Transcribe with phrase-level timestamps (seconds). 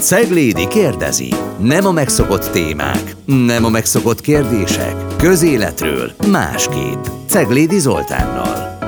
[0.00, 1.28] Ceglédi kérdezi.
[1.62, 4.94] Nem a megszokott témák, nem a megszokott kérdések.
[5.16, 7.04] Közéletről másképp.
[7.26, 8.78] Ceglédi Zoltánnal.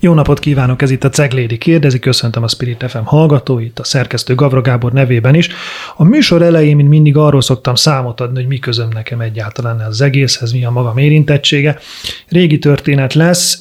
[0.00, 4.34] Jó napot kívánok, ez itt a Ceglédi kérdezi, köszöntöm a Spirit FM hallgatóit, a szerkesztő
[4.34, 5.48] Gavra Gábor nevében is.
[5.96, 10.00] A műsor elején, mint mindig arról szoktam számot adni, hogy mi közöm nekem egyáltalán az
[10.00, 11.78] egészhez, mi a magam érintettsége.
[12.28, 13.60] Régi történet lesz,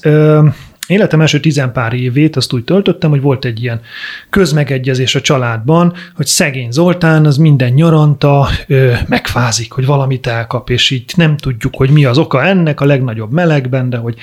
[0.87, 3.81] Életem első tizenpár évét azt úgy töltöttem, hogy volt egy ilyen
[4.29, 10.89] közmegegyezés a családban, hogy szegény Zoltán az minden nyaranta ö, megfázik, hogy valamit elkap, és
[10.89, 14.15] így nem tudjuk, hogy mi az oka ennek a legnagyobb melegben, de hogy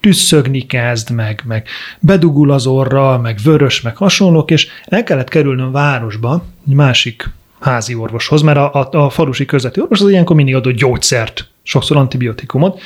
[0.00, 1.68] tüsszögni kezd, meg, meg
[2.00, 7.30] bedugul az orra, meg vörös, meg hasonlók, és el kellett kerülnöm városba, egy másik
[7.60, 11.96] házi orvoshoz, mert a, a, a falusi közveti orvos az ilyenkor mindig adott gyógyszert, sokszor
[11.96, 12.80] antibiotikumot,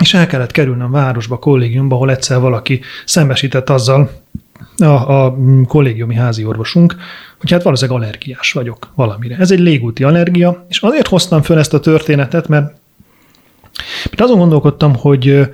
[0.00, 4.10] és el kellett kerülnöm városba, kollégiumba, ahol egyszer valaki szembesített azzal,
[4.76, 5.36] a, a
[5.66, 6.96] kollégiumi házi orvosunk,
[7.40, 9.36] hogy hát valószínűleg allergiás vagyok valamire.
[9.36, 12.74] Ez egy légúti allergia, és azért hoztam föl ezt a történetet, mert,
[14.04, 15.50] mert azon gondolkodtam, hogy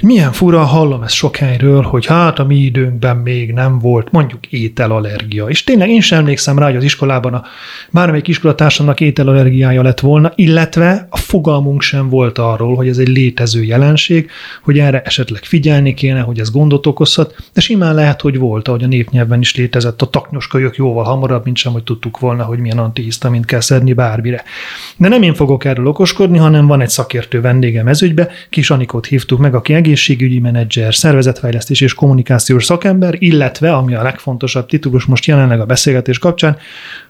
[0.00, 4.46] milyen fura, hallom ezt sok helyről, hogy hát a mi időnkben még nem volt mondjuk
[4.46, 5.46] ételallergia.
[5.46, 7.44] És tényleg én sem emlékszem rá, hogy az iskolában a
[7.90, 13.62] bármelyik iskolatársamnak ételallergiája lett volna, illetve a fogalmunk sem volt arról, hogy ez egy létező
[13.62, 14.30] jelenség,
[14.62, 18.82] hogy erre esetleg figyelni kéne, hogy ez gondot okozhat, de simán lehet, hogy volt, ahogy
[18.82, 22.78] a népnyelven is létezett a taknyoskölyök jóval hamarabb, mint sem, hogy tudtuk volna, hogy milyen
[22.78, 24.42] antihisztamint kell szedni bármire.
[24.96, 29.38] De nem én fogok erről okoskodni, hanem van egy szakértő vendégem ezügybe, Kis Anikot hívtuk
[29.38, 35.60] meg, aki egészségügyi menedzser, szervezetfejlesztés és kommunikációs szakember, illetve, ami a legfontosabb titulus most jelenleg
[35.60, 36.56] a beszélgetés kapcsán,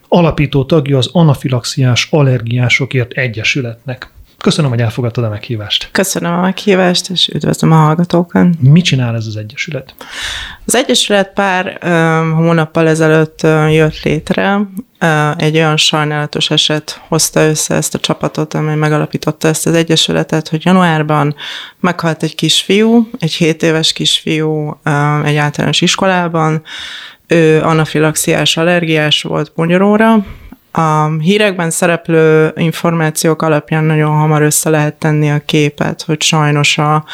[0.09, 4.11] alapító tagja az anafilaxiás allergiásokért egyesületnek.
[4.43, 5.89] Köszönöm, hogy elfogadtad a meghívást.
[5.93, 8.47] Köszönöm a meghívást, és üdvözlöm a hallgatókat.
[8.61, 9.95] Mit csinál ez az Egyesület?
[10.67, 11.91] Az Egyesület pár uh,
[12.37, 14.61] hónappal ezelőtt jött létre.
[15.37, 20.65] Egy olyan sajnálatos eset hozta össze ezt a csapatot, amely megalapította ezt az Egyesületet, hogy
[20.65, 21.35] januárban
[21.81, 24.81] meghalt egy kisfiú, egy 7 éves kisfiú
[25.25, 26.63] egy általános iskolában,
[27.27, 30.25] ő anafilaxiás allergiás volt ponyoróra,
[30.72, 37.05] a hírekben szereplő információk alapján nagyon hamar össze lehet tenni a képet, hogy sajnos a,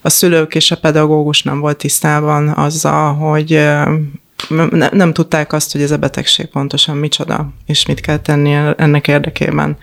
[0.00, 3.50] a szülők és a pedagógus nem volt tisztában azzal, hogy
[4.70, 9.08] ne, nem tudták azt, hogy ez a betegség pontosan micsoda, és mit kell tenni ennek
[9.08, 9.76] érdekében.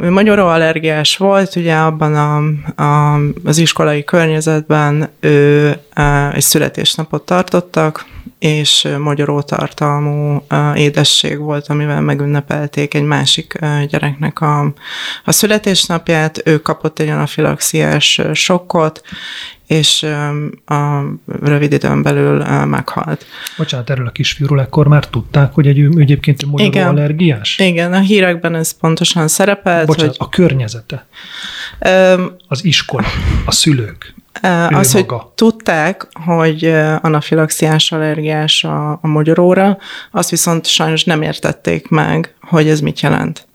[0.00, 5.68] Ő magyaró allergiás volt, ugye abban a, a, az iskolai környezetben ő
[6.32, 8.06] egy születésnapot tartottak,
[8.38, 13.58] és magyaró tartalmú édesség volt, amivel megünnepelték egy másik
[13.88, 14.72] gyereknek a,
[15.24, 16.40] a születésnapját.
[16.44, 19.02] Ő kapott egy anafilaxiás sokkot,
[19.66, 20.02] és
[20.66, 21.00] a
[21.42, 23.26] rövid időn belül meghalt.
[23.56, 26.88] Bocsánat, erről a kisfiúról ekkor már tudták, hogy egy egyébként magyaró Igen.
[26.88, 27.58] allergiás?
[27.58, 29.86] Igen, a hírekben ez pontosan szerepelt.
[29.86, 30.26] Bocsánat, hogy...
[30.26, 31.06] a környezete,
[31.80, 33.06] um, az iskola,
[33.44, 34.14] a szülők.
[34.68, 36.64] Az, hogy tudták, hogy
[37.00, 39.78] anafilaxiás allergiás a, a magyaróra,
[40.10, 43.46] azt viszont sajnos nem értették meg, hogy ez mit jelent.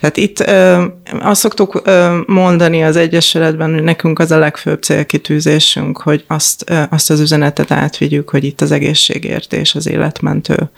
[0.00, 0.84] Tehát itt ö,
[1.20, 6.82] azt szoktuk ö, mondani az Egyesületben, hogy nekünk az a legfőbb célkitűzésünk, hogy azt, ö,
[6.90, 10.70] azt az üzenetet átvigyük, hogy itt az egészségértés az életmentő.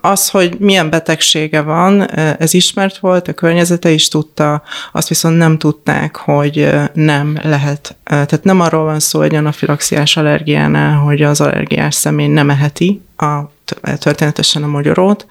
[0.00, 5.58] Az, hogy milyen betegsége van, ez ismert volt, a környezete is tudta, azt viszont nem
[5.58, 7.96] tudták, hogy nem lehet.
[8.04, 13.40] Tehát nem arról van szó egy anafilaxiás allergiánál, hogy az allergiás személy nem eheti a
[13.98, 15.26] történetesen a magyarót,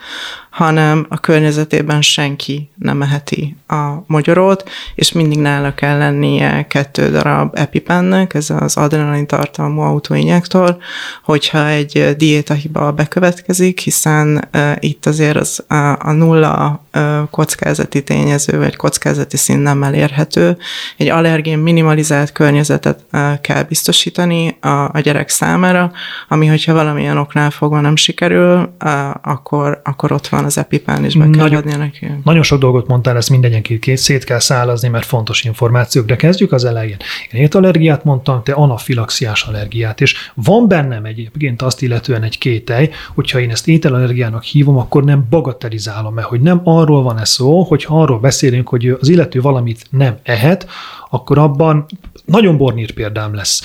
[0.53, 7.57] hanem a környezetében senki nem eheti a magyarót, és mindig nála kell lennie kettő darab
[7.57, 10.77] epipennek, ez az adrenalin tartalmú autoinjektor,
[11.23, 14.49] hogyha egy diétahiba bekövetkezik, hiszen
[14.79, 15.63] itt azért az,
[15.99, 16.83] a, nulla
[17.29, 20.57] kockázati tényező, vagy kockázati szín nem elérhető.
[20.97, 23.05] Egy allergén minimalizált környezetet
[23.41, 25.91] kell biztosítani a, a gyerek számára,
[26.27, 28.75] ami hogyha valamilyen oknál fogva nem sikerül,
[29.21, 32.07] akkor, akkor ott van van az epipán, és be kell nagyon, adni neki.
[32.23, 36.65] Nagyon sok dolgot mondtál, ezt mindenki szét kell szállazni, mert fontos információk, de kezdjük az
[36.65, 36.97] elején.
[37.31, 43.39] Én étallergiát mondtam, te anafilaxiás allergiát, és van bennem egyébként azt illetően egy kételj, hogyha
[43.39, 48.19] én ezt ételallergiának hívom, akkor nem bagatelizálom el, hogy nem arról van-e szó, hogy arról
[48.19, 50.67] beszélünk, hogy az illető valamit nem ehet,
[51.09, 51.85] akkor abban
[52.25, 53.61] nagyon bornír példám lesz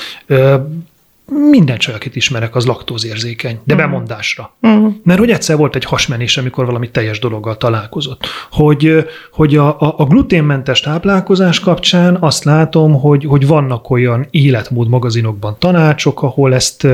[1.31, 3.91] minden csaj, akit ismerek, az laktózérzékeny, de uh-huh.
[3.91, 4.55] bemondásra.
[4.63, 4.95] Uh-huh.
[5.05, 8.27] Mert hogy egyszer volt egy hasmenés, amikor valami teljes dologgal találkozott.
[8.51, 14.89] Hogy, hogy a, a, a gluténmentes táplálkozás kapcsán azt látom, hogy, hogy vannak olyan életmód
[14.89, 16.87] magazinokban tanácsok, ahol ezt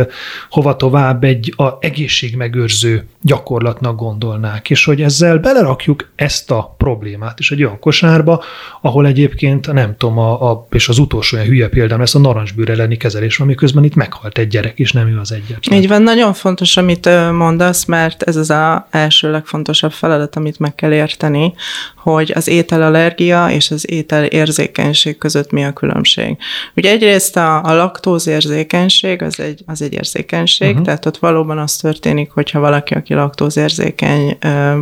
[0.50, 7.50] hova tovább egy a egészségmegőrző gyakorlatnak gondolnák, és hogy ezzel belerakjuk ezt a problémát is
[7.50, 8.42] egy olyan kosárba,
[8.80, 12.70] ahol egyébként nem tudom, a, a, és az utolsó olyan hülye példám lesz a narancsbőr
[12.70, 15.78] elleni kezelés, amiközben itt meghalt egy gyerek, és nem ő az egyetlen.
[15.78, 20.74] Így van, nagyon fontos, amit mondasz, mert ez az a első legfontosabb feladat, amit meg
[20.74, 21.54] kell érteni,
[21.96, 26.36] hogy az ételallergia és az étel érzékenység között mi a különbség.
[26.76, 30.84] Ugye egyrészt a, a laktózérzékenység az egy, az egy érzékenység, uh-huh.
[30.84, 34.38] tehát ott valóban az történik, hogyha valaki, aki laktózérzékeny,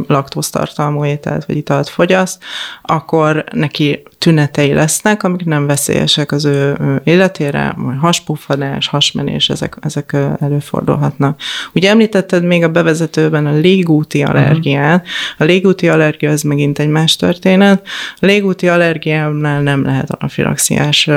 [0.07, 2.43] laktóztartalmú ételt vagy italt fogyaszt,
[2.83, 10.17] akkor neki tünetei lesznek, amik nem veszélyesek az ő életére, majd haspuffadás, hasmenés, ezek, ezek
[10.41, 11.41] előfordulhatnak.
[11.75, 15.07] Ugye említetted még a bevezetőben a légúti allergiát.
[15.39, 17.87] A légúti allergia az megint egy más történet.
[18.21, 21.11] A légúti allergiánál nem lehet anafilaxiás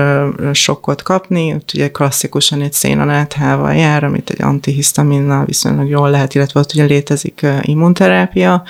[0.51, 6.59] sokkot kapni, ott ugye klasszikusan egy szénaláthával jár, amit egy antihisztaminnal viszonylag jól lehet, illetve
[6.59, 8.63] ott ugye létezik immunterápia,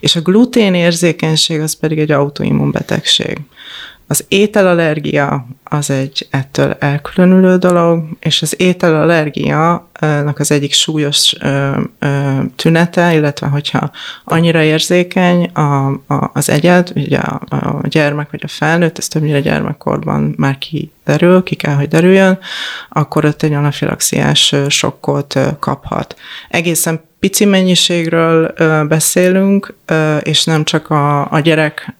[0.00, 3.40] és a glutén érzékenység az pedig egy autoimmunbetegség.
[4.10, 11.34] Az ételallergia az egy ettől elkülönülő dolog, és az ételallergia-nak az egyik súlyos
[12.56, 13.90] tünete, illetve hogyha
[14.24, 19.40] annyira érzékeny a, a, az egyed, ugye a, a gyermek vagy a felnőtt, ez többnyire
[19.40, 22.38] gyermekkorban már kiderül, ki kell, hogy derüljön,
[22.88, 26.16] akkor ott egy anafilaxiás sokkot kaphat.
[26.48, 28.54] Egészen pici mennyiségről
[28.88, 29.74] beszélünk,
[30.20, 31.94] és nem csak a, a gyerek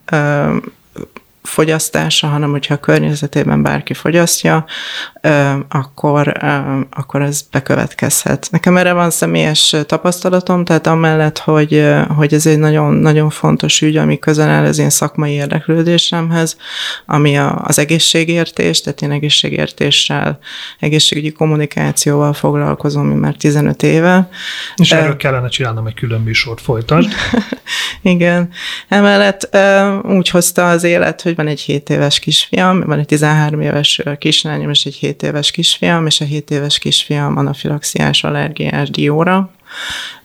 [1.43, 4.65] fogyasztása, hanem hogyha a környezetében bárki fogyasztja,
[5.69, 6.33] akkor,
[6.91, 8.49] akkor ez bekövetkezhet.
[8.51, 11.87] Nekem erre van személyes tapasztalatom, tehát amellett, hogy,
[12.17, 16.57] hogy ez egy nagyon, nagyon fontos ügy, ami közel áll az én szakmai érdeklődésemhez,
[17.07, 20.39] ami a, az egészségértés, tehát én egészségértéssel,
[20.79, 24.29] egészségügyi kommunikációval foglalkozom már 15 éve.
[24.77, 27.13] És erről kellene csinálnom egy külön műsort, folytasd.
[28.03, 28.51] Igen.
[28.89, 29.57] Emellett
[30.03, 34.71] úgy hozta az élet, hogy van egy 7 éves kisfiam, van egy 13 éves kislányom
[34.71, 39.51] és egy 7 éves kisfiam, és a 7 éves kisfiam anafilaxiás allergiás dióra.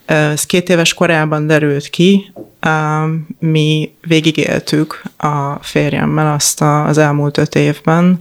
[0.06, 2.32] Ez két éves korában derült ki,
[3.40, 8.20] mi végigéltük a férjemmel azt az elmúlt öt évben,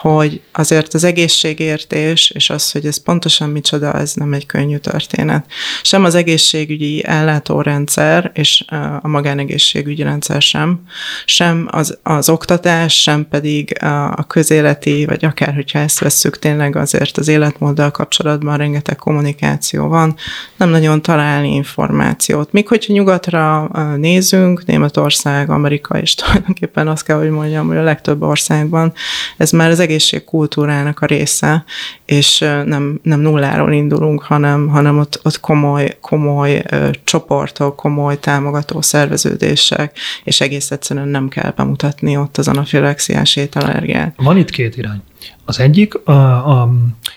[0.00, 5.44] hogy azért az egészségértés, és az, hogy ez pontosan micsoda, ez nem egy könnyű történet.
[5.82, 8.64] Sem az egészségügyi ellátórendszer, és
[9.02, 10.80] a magánegészségügyi rendszer sem,
[11.24, 13.82] sem az, az oktatás, sem pedig
[14.16, 20.16] a közéleti, vagy akár, hogyha ezt vesszük tényleg azért az életmóddal kapcsolatban rengeteg kommunikáció van,
[20.56, 22.52] nem nagyon találni információt.
[22.52, 28.22] Míg hogyha nyugatra nézünk, Németország, Amerika, és tulajdonképpen azt kell, hogy mondjam, hogy a legtöbb
[28.22, 28.92] országban
[29.36, 31.64] ez már az egészségkultúrának a része,
[32.04, 36.62] és nem, nem nulláról indulunk, hanem, hanem ott, ott komoly, komoly
[37.04, 44.14] csoportok, komoly támogató szerveződések, és egész egyszerűen nem kell bemutatni ott az anafilaxiás ételallergiát.
[44.16, 45.02] Van itt két irány.
[45.44, 46.12] Az egyik, a,
[46.60, 46.70] a,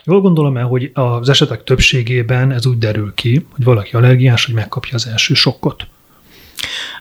[0.03, 4.55] jól gondolom el, hogy az esetek többségében ez úgy derül ki, hogy valaki allergiás, hogy
[4.55, 5.87] megkapja az első sokkot.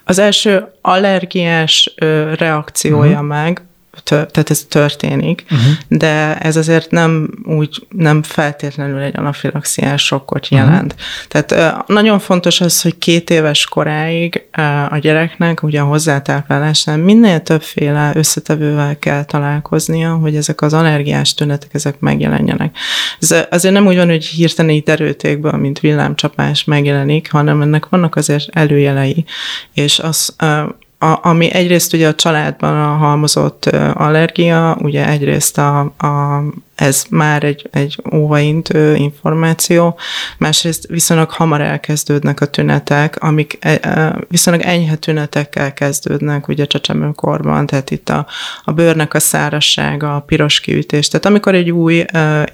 [0.05, 3.27] Az első allergiás ö, reakciója uh-huh.
[3.27, 3.63] meg
[4.05, 5.73] tehát ez történik, uh-huh.
[5.89, 10.61] de ez azért nem úgy, nem feltétlenül egy anafilaxiás sokkot mhm.
[10.61, 10.93] jelent.
[10.93, 11.51] Uh-huh.
[11.53, 14.43] Tehát nagyon fontos az, hogy két éves koráig
[14.91, 21.75] a gyereknek ugye a hozzátáplálásnál minél többféle összetevővel kell találkoznia, hogy ezek az allergiás tünetek,
[21.75, 22.77] ezek megjelenjenek.
[23.21, 28.17] Ez azért nem úgy van, hogy hirtelen így erőtékből, mint villámcsapás megjelenik, hanem ennek vannak
[28.17, 29.25] azért előjelei,
[29.75, 30.35] és az
[31.03, 36.43] a, ami egyrészt ugye a családban a halmozott allergia, ugye egyrészt a, a
[36.75, 39.99] ez már egy, egy óvaintő információ,
[40.39, 47.67] másrészt viszonylag hamar elkezdődnek a tünetek, amik e, e, viszonylag enyhe tünetekkel kezdődnek ugye csecsemőkorban,
[47.67, 48.27] tehát itt a,
[48.65, 51.09] a bőrnek a szárassága, a piros kiütés.
[51.09, 52.05] Tehát amikor egy új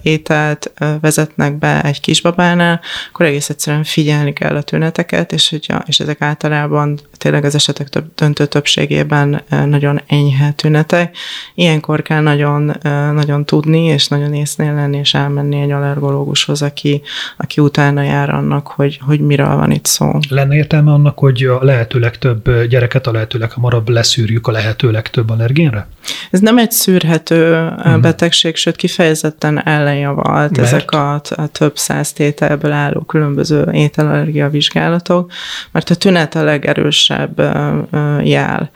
[0.03, 6.01] ételt vezetnek be egy kisbabánál, akkor egész egyszerűen figyelni kell a tüneteket, és, hogyha, és
[6.01, 11.17] ezek általában tényleg az esetek több, döntő többségében nagyon enyhe tünetek.
[11.55, 12.77] Ilyenkor kell nagyon,
[13.15, 17.03] nagyon tudni, és is nagyon észnél lenni, és elmenni egy allergológushoz, aki,
[17.37, 20.19] aki utána jár annak, hogy, hogy miről van itt szó.
[20.29, 25.31] Lenne értelme annak, hogy a lehető legtöbb gyereket a lehető leghamarabb leszűrjük a lehető legtöbb
[25.31, 25.89] allergénre?
[26.31, 28.01] Ez nem egy szűrhető uh-huh.
[28.01, 30.73] betegség, sőt kifejezetten ellenjavalt Mert?
[30.73, 35.33] ezek a, a több száz tételből álló különböző ételallergia vizsgálatok,
[35.71, 37.41] mert a tünet a legerősebb
[38.23, 38.71] jel.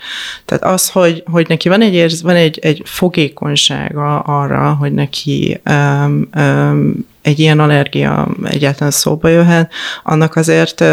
[0.44, 5.21] Tehát az, hogy, hogy neki van egy, érz, van egy, egy fogékonysága arra, hogy neki
[5.70, 10.84] um, um, egy ilyen allergia egyáltalán szóba jöhet, annak azért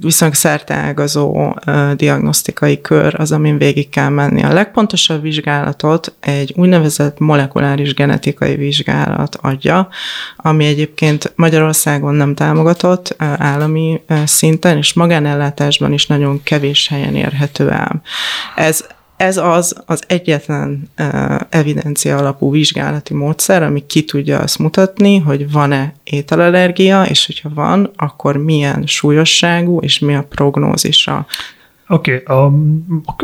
[0.00, 1.54] viszonylag szerteágazó
[1.94, 4.42] diagnosztikai kör az, amin végig kell menni.
[4.42, 9.88] A legpontosabb vizsgálatot egy úgynevezett molekuláris genetikai vizsgálat adja,
[10.36, 18.02] ami egyébként Magyarországon nem támogatott állami szinten, és magánellátásban is nagyon kevés helyen érhető el.
[18.54, 18.84] Ez
[19.20, 20.90] ez az az egyetlen
[21.48, 27.90] evidencia alapú vizsgálati módszer, ami ki tudja azt mutatni, hogy van-e ételallergia, és hogyha van,
[27.96, 31.26] akkor milyen súlyosságú, és mi a prognózisa.
[31.92, 32.56] Oké, okay,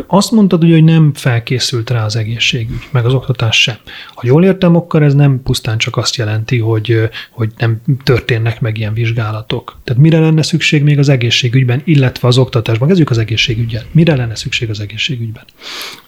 [0.07, 3.75] azt mondtad, hogy nem felkészült rá az egészségügy, meg az oktatás sem.
[4.15, 8.77] Ha jól értem, akkor ez nem pusztán csak azt jelenti, hogy, hogy nem történnek meg
[8.77, 9.77] ilyen vizsgálatok.
[9.83, 12.87] Tehát mire lenne szükség még az egészségügyben, illetve az oktatásban?
[12.87, 13.85] Kezdjük az egészségügyet.
[13.91, 15.43] Mire lenne szükség az egészségügyben?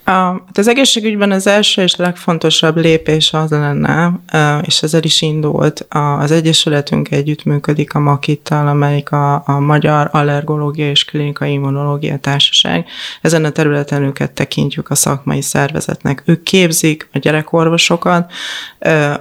[0.09, 4.19] Hát az egészségügyben az első és legfontosabb lépés az lenne,
[4.61, 11.05] és ezzel is indult, az Egyesületünk együttműködik a Makittal, amelyik a, a Magyar Allergológia és
[11.05, 12.85] Klinikai Immunológia Társaság.
[13.21, 16.23] Ezen a területen őket tekintjük a szakmai szervezetnek.
[16.25, 18.31] Ők képzik a gyerekorvosokat,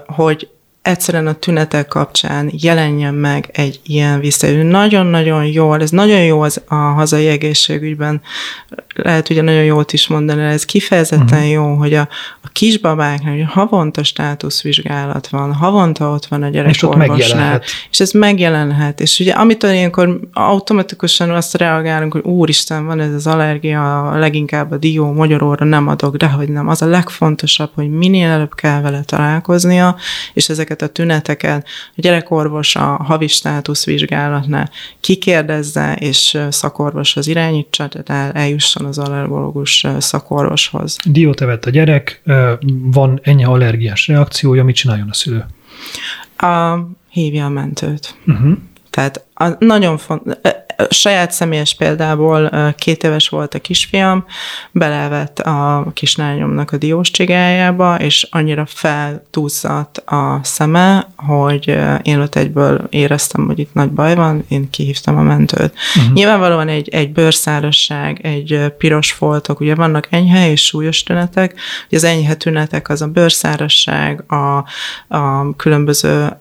[0.06, 0.48] hogy
[0.88, 4.62] egyszerűen a tünetek kapcsán jelenjen meg egy ilyen visszajelő.
[4.62, 8.20] Nagyon-nagyon jól, ez nagyon jó az a hazai egészségügyben,
[8.94, 11.50] lehet ugye nagyon jót is mondani, ez kifejezetten uh-huh.
[11.50, 12.08] jó, hogy a,
[12.40, 19.00] a kisbabáknak hogy havonta státuszvizsgálat van, havonta ott van a gyerekorvosnál, és, és ez megjelenhet.
[19.00, 24.76] És ugye amitől ilyenkor automatikusan azt reagálunk, hogy úristen, van ez az allergia, leginkább a
[24.76, 26.68] dió, magyaróra nem adok, de hogy nem.
[26.68, 29.96] Az a legfontosabb, hogy minél előbb kell vele találkoznia,
[30.32, 31.66] és ezeket ezeket a tüneteket
[31.96, 34.70] a gyerekorvos a havi státuszvizsgálatnál
[35.00, 40.96] kikérdezze, és szakorvoshoz irányítsa, tehát el, eljusson az allergológus szakorvoshoz.
[41.04, 42.22] Diót evett a gyerek,
[42.82, 45.44] van ennyi allergiás reakciója, mit csináljon a szülő?
[46.36, 46.78] A,
[47.10, 48.14] hívja a mentőt.
[48.26, 48.58] Uh-huh.
[48.90, 50.34] Tehát a, nagyon fontos,
[50.90, 54.24] saját személyes példából két éves volt a kisfiam,
[54.70, 62.86] belevett a kislányomnak a diós csigájába, és annyira feltúzzadt a szeme, hogy én ott egyből
[62.90, 65.72] éreztem, hogy itt nagy baj van, én kihívtam a mentőt.
[65.96, 66.12] Uh-huh.
[66.12, 71.54] Nyilvánvalóan egy, egy bőrszárasság, egy piros foltok, ugye vannak enyhe és súlyos tünetek,
[71.90, 74.64] az enyhe tünetek az a bőrszárasság, a,
[75.16, 76.36] a különböző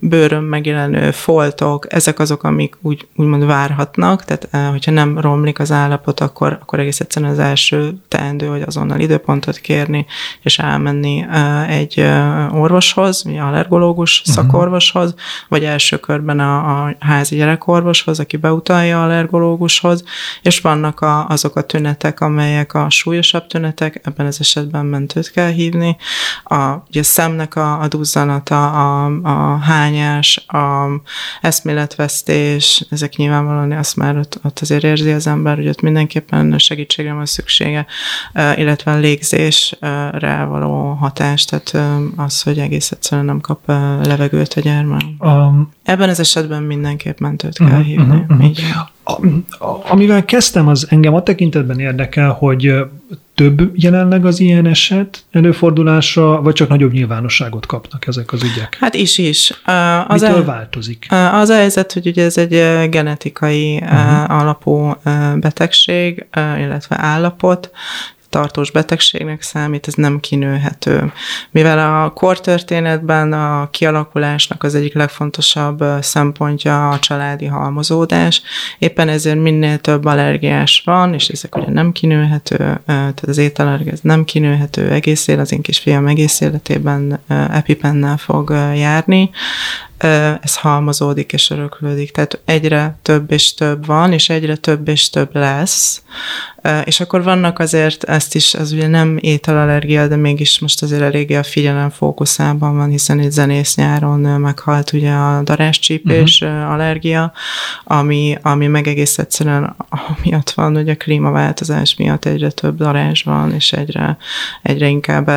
[0.00, 5.58] bőrön megjelenő foltok, ezek azok, amik úgy, úgymond vár várhatnak, tehát eh, hogyha nem romlik
[5.58, 10.06] az állapot, akkor, akkor egész egyszerűen az első teendő, hogy azonnal időpontot kérni,
[10.42, 14.34] és elmenni eh, egy eh, orvoshoz, vagy allergológus uh-huh.
[14.34, 15.14] szakorvoshoz,
[15.48, 20.04] vagy első körben a, a házi gyerekorvoshoz, aki beutalja allergológushoz,
[20.42, 25.50] és vannak a, azok a tünetek, amelyek a súlyosabb tünetek, ebben az esetben mentőt kell
[25.50, 25.96] hívni.
[26.44, 26.56] A,
[26.88, 30.86] ugye a szemnek a, a duzzanata, a, a hányás, a
[31.40, 32.15] eszméletvesztés,
[32.90, 37.26] ezek nyilvánvalóan azt már ott, ott azért érzi az ember, hogy ott mindenképpen segítségre van
[37.26, 37.86] szüksége,
[38.56, 41.76] illetve a légzésre való hatás, tehát
[42.16, 43.66] az, hogy egész egyszerűen nem kap
[44.02, 45.02] levegőt a gyermek.
[45.18, 48.24] Um, Ebben az esetben mindenképp mentőt kell uh-huh, hívni.
[48.28, 48.62] Uh-huh, Így.
[49.08, 49.26] A,
[49.64, 52.74] a, amivel kezdtem, az engem a tekintetben érdekel, hogy
[53.34, 58.76] több jelenleg az ilyen eset előfordulásra, vagy csak nagyobb nyilvánosságot kapnak ezek az ügyek?
[58.80, 59.52] Hát is is.
[60.06, 61.06] Az Mitől el, változik?
[61.32, 64.40] Az a helyzet, hogy ugye ez egy genetikai uh-huh.
[64.40, 64.96] alapú
[65.34, 66.26] betegség,
[66.58, 67.70] illetve állapot,
[68.28, 71.12] tartós betegségnek számít, ez nem kinőhető.
[71.50, 78.42] Mivel a kortörténetben a kialakulásnak az egyik legfontosabb szempontja a családi halmozódás,
[78.78, 84.00] éppen ezért minél több allergiás van, és ezek ugye nem kinőhető, tehát az ételallergia ez
[84.02, 89.30] nem kinőhető egész élet, az én kisfiam egész életében epipennel fog járni,
[89.98, 92.10] ez halmozódik és öröklődik.
[92.10, 96.02] Tehát egyre több és több van, és egyre több és több lesz.
[96.84, 101.34] És akkor vannak azért, ezt is, az ugye nem ételallergia, de mégis most azért eléggé
[101.34, 106.72] a figyelem fókuszában van, hiszen egy zenész nyáron meghalt ugye a daráscsípés uh-huh.
[106.72, 107.32] allergia,
[107.84, 109.76] ami, ami meg egész egyszerűen
[110.22, 114.16] miatt van, hogy a klímaváltozás miatt egyre több darás van, és egyre,
[114.62, 115.30] egyre inkább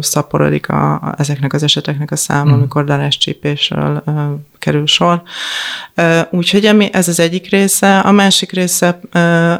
[0.00, 2.58] szaporodik a, a, ezeknek az eseteknek a száma, uh-huh.
[2.58, 3.77] amikor daráscsípésről
[4.58, 5.22] kerül sor.
[6.30, 7.98] Úgyhogy ez az egyik része.
[7.98, 9.00] A másik része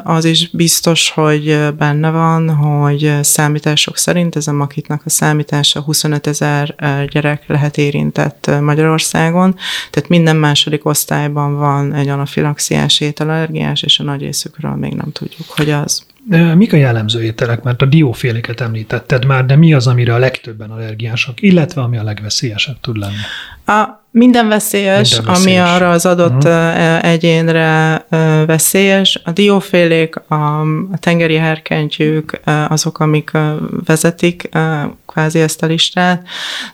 [0.04, 6.26] az is biztos, hogy benne van, hogy számítások szerint ez a makitnak a számítása 25
[6.26, 6.74] ezer
[7.08, 9.56] gyerek lehet érintett Magyarországon,
[9.90, 15.48] tehát minden második osztályban van egy anafilaxiás ételallergiás, és a nagy részükről még nem tudjuk,
[15.48, 16.06] hogy az.
[16.54, 17.62] Mik a jellemző ételek?
[17.62, 22.02] Mert a dióféléket említetted már, de mi az, amire a legtöbben allergiások, illetve ami a
[22.02, 23.14] legveszélyesebb tud lenni?
[23.66, 27.04] A minden veszélyes, Minden veszélyes, ami arra az adott uh-huh.
[27.04, 28.04] egyénre
[28.46, 29.20] veszélyes.
[29.24, 30.64] A diófélék, a,
[30.96, 33.30] tengeri herkentyűk, azok, amik
[33.84, 34.48] vezetik
[35.06, 36.26] kvázi ezt a listát,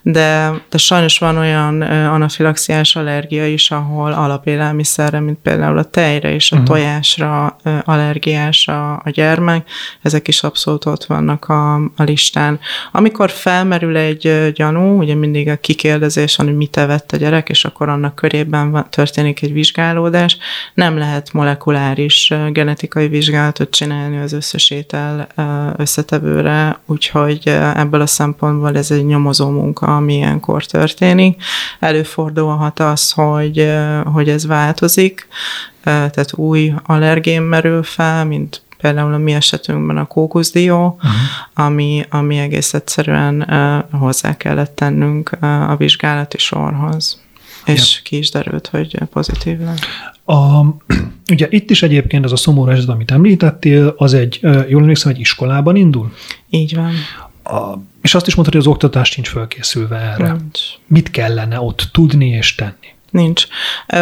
[0.03, 6.53] de, de sajnos van olyan anafilaxiás allergia is, ahol alapélelmiszerre, mint például a tejre és
[6.53, 6.71] a uh-huh.
[6.71, 9.69] tojásra allergiás a, a gyermek,
[10.03, 12.59] ezek is abszolút ott vannak a, a listán.
[12.93, 17.89] Amikor felmerül egy gyanú, ugye mindig a kikérdezés hogy mit evett a gyerek, és akkor
[17.89, 20.37] annak körében történik egy vizsgálódás,
[20.75, 25.27] nem lehet molekuláris genetikai vizsgálatot csinálni az összes étel
[25.77, 27.43] összetevőre, úgyhogy
[27.75, 31.43] ebből a szempontból ez egy nyomozó munka, ami ilyenkor történik.
[31.81, 33.73] Előfordulhat az, hogy,
[34.05, 35.29] hogy ez változik,
[35.83, 41.11] tehát új allergén merül fel, mint például a mi esetünkben a kókuszdió, uh-huh.
[41.67, 47.24] ami, ami egész egyszerűen uh, hozzá kellett tennünk uh, a vizsgálati sorhoz.
[47.65, 48.01] És ja.
[48.03, 49.81] ki is derült, hogy pozitív lett.
[50.25, 50.61] A,
[51.33, 55.21] ugye itt is egyébként ez a szomorú eset, amit említettél, az egy, jól emlékszem, egy
[55.21, 56.13] iskolában indul?
[56.51, 56.93] Így van.
[57.45, 60.33] A, és azt is mondtad, hogy az oktatás nincs felkészülve erre.
[60.33, 60.61] Nincs.
[60.87, 62.94] Mit kellene ott tudni és tenni?
[63.15, 63.47] Nincs.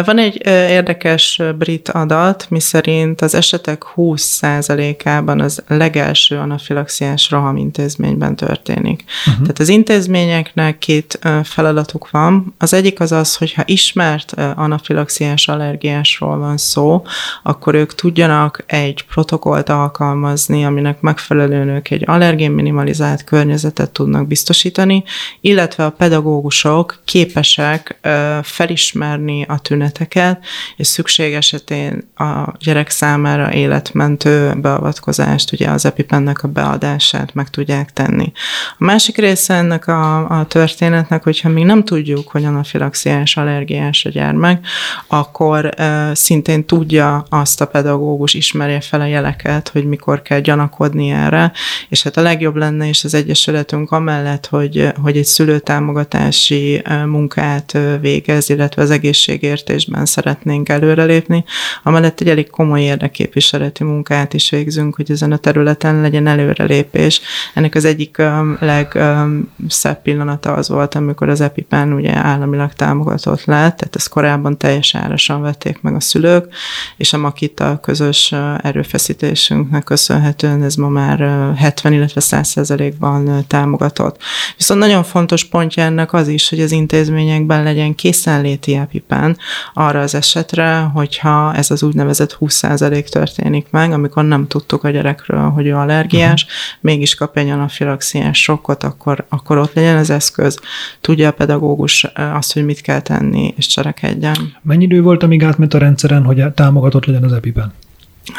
[0.05, 9.03] Van egy érdekes brit adat, miszerint az esetek 20%-ában az legelső anafilaxiás rohamintézményben történik.
[9.27, 9.41] Uh-huh.
[9.41, 12.53] Tehát az intézményeknek két feladatuk van.
[12.57, 17.03] Az egyik az az, hogy ha ismert anafilaxiás allergiásról van szó,
[17.43, 25.03] akkor ők tudjanak egy protokollt alkalmazni, aminek megfelelően ők egy allergén minimalizált környezetet tudnak biztosítani,
[25.41, 27.99] illetve a pedagógusok képesek
[28.41, 30.45] felismerni ismerni a tüneteket,
[30.77, 37.93] és szükség esetén a gyerek számára életmentő beavatkozást, ugye az epipennek a beadását meg tudják
[37.93, 38.31] tenni.
[38.77, 44.09] A másik része ennek a, a történetnek, hogyha még nem tudjuk, hogy anafilaxiás, allergiás a
[44.09, 44.65] gyermek,
[45.07, 51.09] akkor e, szintén tudja azt a pedagógus, ismerje fel a jeleket, hogy mikor kell gyanakodni
[51.09, 51.51] erre,
[51.89, 58.49] és hát a legjobb lenne, és az Egyesületünk amellett, hogy, hogy egy szülőtámogatási munkát végez,
[58.49, 61.43] illetve az egészségértésben szeretnénk előrelépni.
[61.83, 67.21] Amellett egy elég komoly érdekképviseleti munkát is végzünk, hogy ezen a területen legyen előrelépés.
[67.53, 68.21] Ennek az egyik
[68.59, 74.95] legszebb pillanata az volt, amikor az EpiPen ugye államilag támogatott lett, tehát ezt korábban teljes
[74.95, 76.53] árasan vették meg a szülők,
[76.97, 81.19] és a Makita közös erőfeszítésünknek köszönhetően ez ma már
[81.55, 84.21] 70, illetve 100 ban támogatott.
[84.57, 89.37] Viszont nagyon fontos pontja ennek az is, hogy az intézményekben legyen készenléti EpiPen
[89.73, 95.49] arra az esetre, hogyha ez az úgynevezett 20% történik meg, amikor nem tudtuk a gyerekről,
[95.49, 96.57] hogy ő allergiás, uh-huh.
[96.81, 100.59] mégis kap egy anafilaxiás sokkot, akkor, akkor ott legyen az eszköz,
[101.01, 104.35] tudja a pedagógus azt, hogy mit kell tenni, és cselekedjen.
[104.61, 107.73] Mennyi idő volt, amíg átment a rendszeren, hogy támogatott legyen az EpiPen?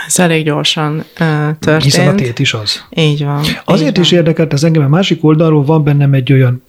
[0.06, 1.04] Ez elég gyorsan uh,
[1.58, 1.82] történt.
[1.82, 2.84] Hiszen a tét is az.
[2.90, 3.42] Így van.
[3.64, 4.18] Azért így is van.
[4.18, 6.62] érdekelt ez engem, a másik oldalról van bennem egy olyan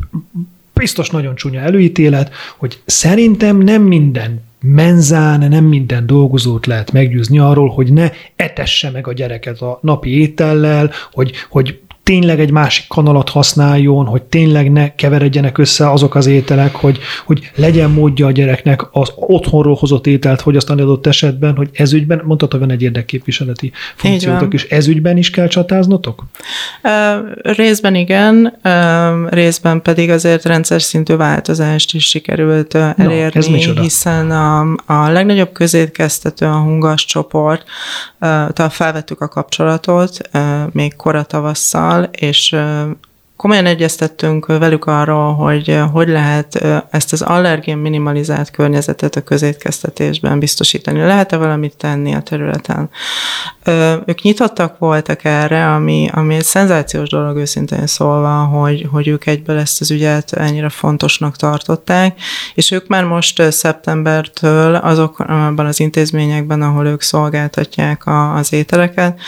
[0.80, 7.70] biztos nagyon csúnya előítélet, hogy szerintem nem minden menzán nem minden dolgozót lehet meggyőzni arról,
[7.70, 13.30] hogy ne etesse meg a gyereket a napi étellel, hogy, hogy tényleg egy másik kanalat
[13.30, 18.82] használjon, hogy tényleg ne keveredjenek össze azok az ételek, hogy, hogy legyen módja a gyereknek
[18.92, 24.54] az otthonról hozott ételt fogyasztani adott esetben, hogy ezügyben, mondtad, hogy van egy érdekképviseleti funkciótok,
[24.54, 26.24] és ezügyben is kell csatáznotok?
[27.42, 28.58] Részben igen,
[29.30, 36.46] részben pedig azért rendszer szintű változást is sikerült elérni, no, hiszen a, a legnagyobb közétkeztető
[36.46, 37.64] a hungas csoport,
[38.70, 40.30] felvettük a kapcsolatot
[40.72, 41.24] még kora
[41.96, 42.56] tavasszal, és
[43.36, 51.00] komolyan egyeztettünk velük arról, hogy hogy lehet ezt az allergén minimalizált környezetet a közétkeztetésben biztosítani.
[51.00, 52.90] Lehet-e valamit tenni a területen?
[54.06, 59.58] Ők nyitottak voltak erre, ami, ami egy szenzációs dolog őszintén szólva, hogy, hogy ők egyből
[59.58, 62.20] ezt az ügyet ennyire fontosnak tartották,
[62.54, 69.20] és ők már most szeptembertől azokban az intézményekben, ahol ők szolgáltatják a, az ételeket,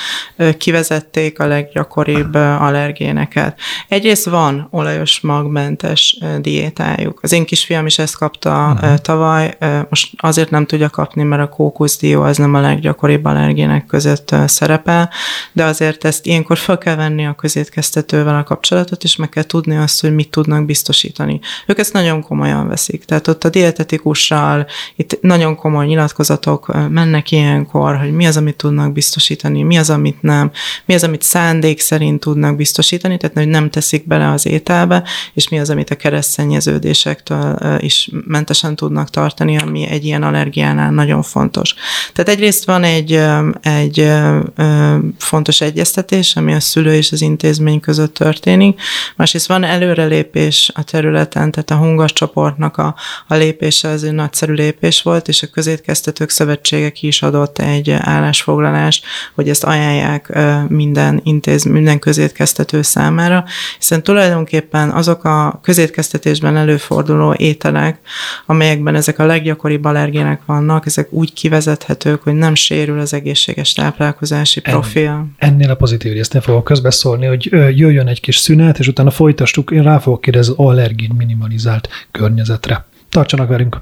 [0.58, 3.60] kivezették a leggyakoribb allergéneket.
[3.88, 7.19] Egyrészt van olajos magmentes diétájuk.
[7.21, 8.97] Az én kisfiam is ezt kapta uh-huh.
[8.97, 9.58] tavaly,
[9.89, 15.09] most azért nem tudja kapni, mert a kókuszdió az nem a leggyakoribb allergének között szerepel,
[15.51, 19.77] de azért ezt ilyenkor fel kell venni a közétkeztetővel a kapcsolatot, és meg kell tudni
[19.77, 21.39] azt, hogy mit tudnak biztosítani.
[21.65, 23.05] Ők ezt nagyon komolyan veszik.
[23.05, 28.91] Tehát ott a dietetikussal, itt nagyon komoly nyilatkozatok mennek ilyenkor, hogy mi az, amit tudnak
[28.91, 30.51] biztosítani, mi az, amit nem,
[30.85, 35.49] mi az, amit szándék szerint tudnak biztosítani, tehát hogy nem teszik bele az ételbe, és
[35.49, 41.75] mi az, amit a keresztszennyeződésektől is mentesen tudnak tartani, ami egy ilyen allergiánál nagyon fontos.
[42.13, 43.21] Tehát egyrészt van egy,
[43.61, 43.99] egy
[45.17, 48.82] fontos egyeztetés, ami a szülő és az intézmény között történik,
[49.15, 52.95] másrészt van előrelépés a területen, tehát a hungas csoportnak a,
[53.27, 57.91] a lépése az egy nagyszerű lépés volt, és a közétkeztetők szövetsége ki is adott egy
[57.91, 63.45] állásfoglalást, hogy ezt ajánlják minden intéz, minden közétkeztető számára,
[63.77, 67.99] hiszen tulajdonképpen azok a közétkeztetésben előforduló ételek,
[68.45, 73.75] amelyekben ezek a leggyakoribb allergének vannak, ezek úgy kivezethetők, hogy nem sérül az egészséges
[74.07, 75.27] táplálkozási profil.
[75.37, 79.83] Ennél a pozitív résznél fogok közbeszólni, hogy jöjjön egy kis szünet, és utána folytassuk, én
[79.83, 82.85] rá fogok kérdezni az allergén minimalizált környezetre.
[83.09, 83.81] Tartsanak velünk!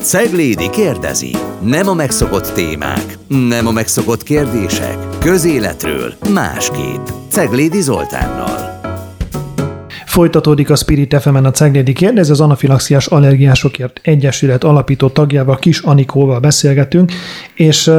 [0.00, 1.30] Ceglédi kérdezi.
[1.62, 4.96] Nem a megszokott témák, nem a megszokott kérdések.
[5.20, 7.06] Közéletről másképp.
[7.28, 8.72] Ceglédi Zoltánnal.
[10.06, 16.40] Folytatódik a Spirit fm a Ceglédi kérdez, az anafilaxiás allergiásokért egyesület alapító tagjával, Kis Anikóval
[16.40, 17.12] beszélgetünk,
[17.54, 17.90] és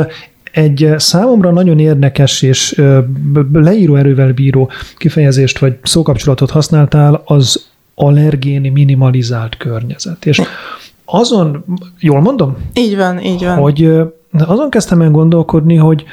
[0.56, 2.82] egy számomra nagyon érdekes és
[3.54, 10.26] leíró erővel bíró kifejezést vagy szókapcsolatot használtál, az allergéni minimalizált környezet.
[10.26, 10.42] És
[11.06, 11.66] azon,
[12.00, 12.58] jól mondom?
[12.74, 13.56] Így van, így van.
[13.58, 13.92] Hogy
[14.32, 16.04] azon kezdtem el gondolkodni, hogy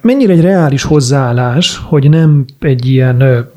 [0.00, 3.48] mennyire egy reális hozzáállás, hogy nem egy ilyen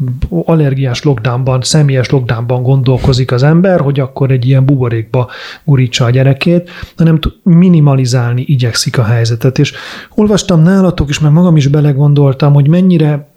[0.45, 5.30] allergiás lockdownban, személyes lockdownban gondolkozik az ember, hogy akkor egy ilyen buborékba
[5.63, 9.60] gurítsa a gyerekét, hanem minimalizálni igyekszik a helyzetet.
[9.60, 9.74] És
[10.15, 13.30] olvastam nálatok is, mert magam is belegondoltam, hogy mennyire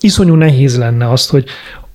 [0.00, 1.44] iszonyú nehéz lenne azt, hogy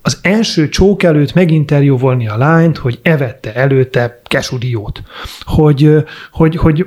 [0.02, 5.02] az első csók előtt meginterjúvolni a lányt, hogy evette előtte kesudiót.
[5.40, 6.86] Hogy, hogy, hogy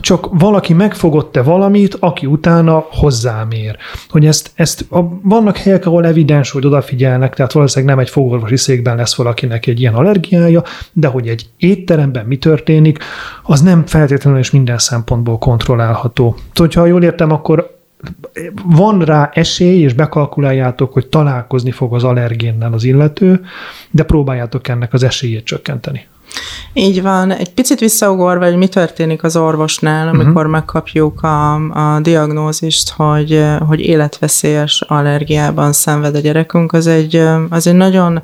[0.00, 3.76] csak valaki megfogott-e valamit, aki utána hozzám ér.
[4.08, 8.56] Hogy ezt, ezt a, vannak helyek, ahol evidens, hogy odafigyelnek, tehát valószínűleg nem egy fogorvosi
[8.56, 10.62] székben lesz valakinek egy ilyen allergiája,
[10.92, 12.98] de hogy egy étteremben mi történik,
[13.42, 16.36] az nem feltétlenül és minden szempontból kontrollálható.
[16.52, 17.81] Szóval, ha jól értem, akkor
[18.64, 23.44] van rá esély, és bekalkuláljátok, hogy találkozni fog az allergénnel az illető,
[23.90, 26.06] de próbáljátok ennek az esélyét csökkenteni.
[26.72, 27.30] Így van.
[27.30, 30.50] Egy picit visszaugorva, hogy mi történik az orvosnál, amikor uh-huh.
[30.50, 37.16] megkapjuk a, a diagnózist, hogy, hogy életveszélyes allergiában szenved a gyerekünk, az egy,
[37.50, 38.22] az egy nagyon,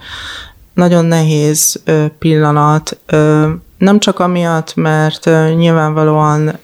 [0.75, 1.83] nagyon nehéz
[2.19, 2.99] pillanat
[3.79, 5.25] nem csak amiatt, mert
[5.57, 6.59] nyilvánvalóan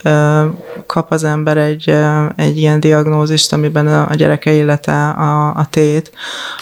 [0.86, 1.96] kap az ember egy,
[2.36, 6.12] egy ilyen diagnózist, amiben a gyereke élete a, a tét,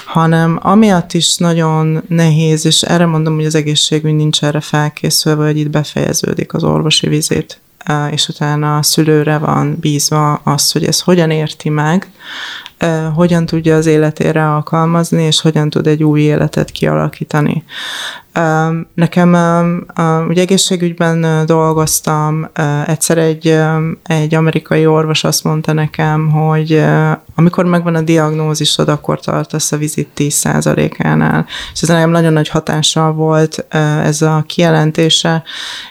[0.04, 5.58] hanem amiatt is nagyon nehéz, és erre mondom, hogy az egészségügy nincs erre felkészülve, hogy
[5.58, 7.60] itt befejeződik az orvosi vizit
[8.10, 12.10] és utána a szülőre van bízva az, hogy ez hogyan érti meg,
[13.14, 17.64] hogyan tudja az életére alkalmazni, és hogyan tud egy új életet kialakítani.
[18.94, 19.34] Nekem
[20.28, 22.48] ugye egészségügyben dolgoztam,
[22.86, 23.58] egyszer egy,
[24.02, 26.84] egy amerikai orvos azt mondta nekem, hogy
[27.34, 31.46] amikor megvan a diagnózisod, akkor tartasz a vizit 10%-ánál.
[31.72, 33.66] És ez nekem nagyon nagy hatással volt
[34.04, 35.42] ez a kijelentése,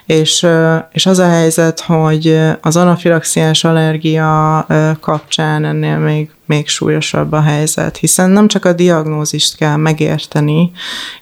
[0.06, 0.46] és,
[0.92, 4.66] és az a helyzet, hogy az anafilaxiás allergia
[5.00, 10.70] kapcsán ennél még még súlyosabb a helyzet, hiszen nem csak a diagnózist kell megérteni,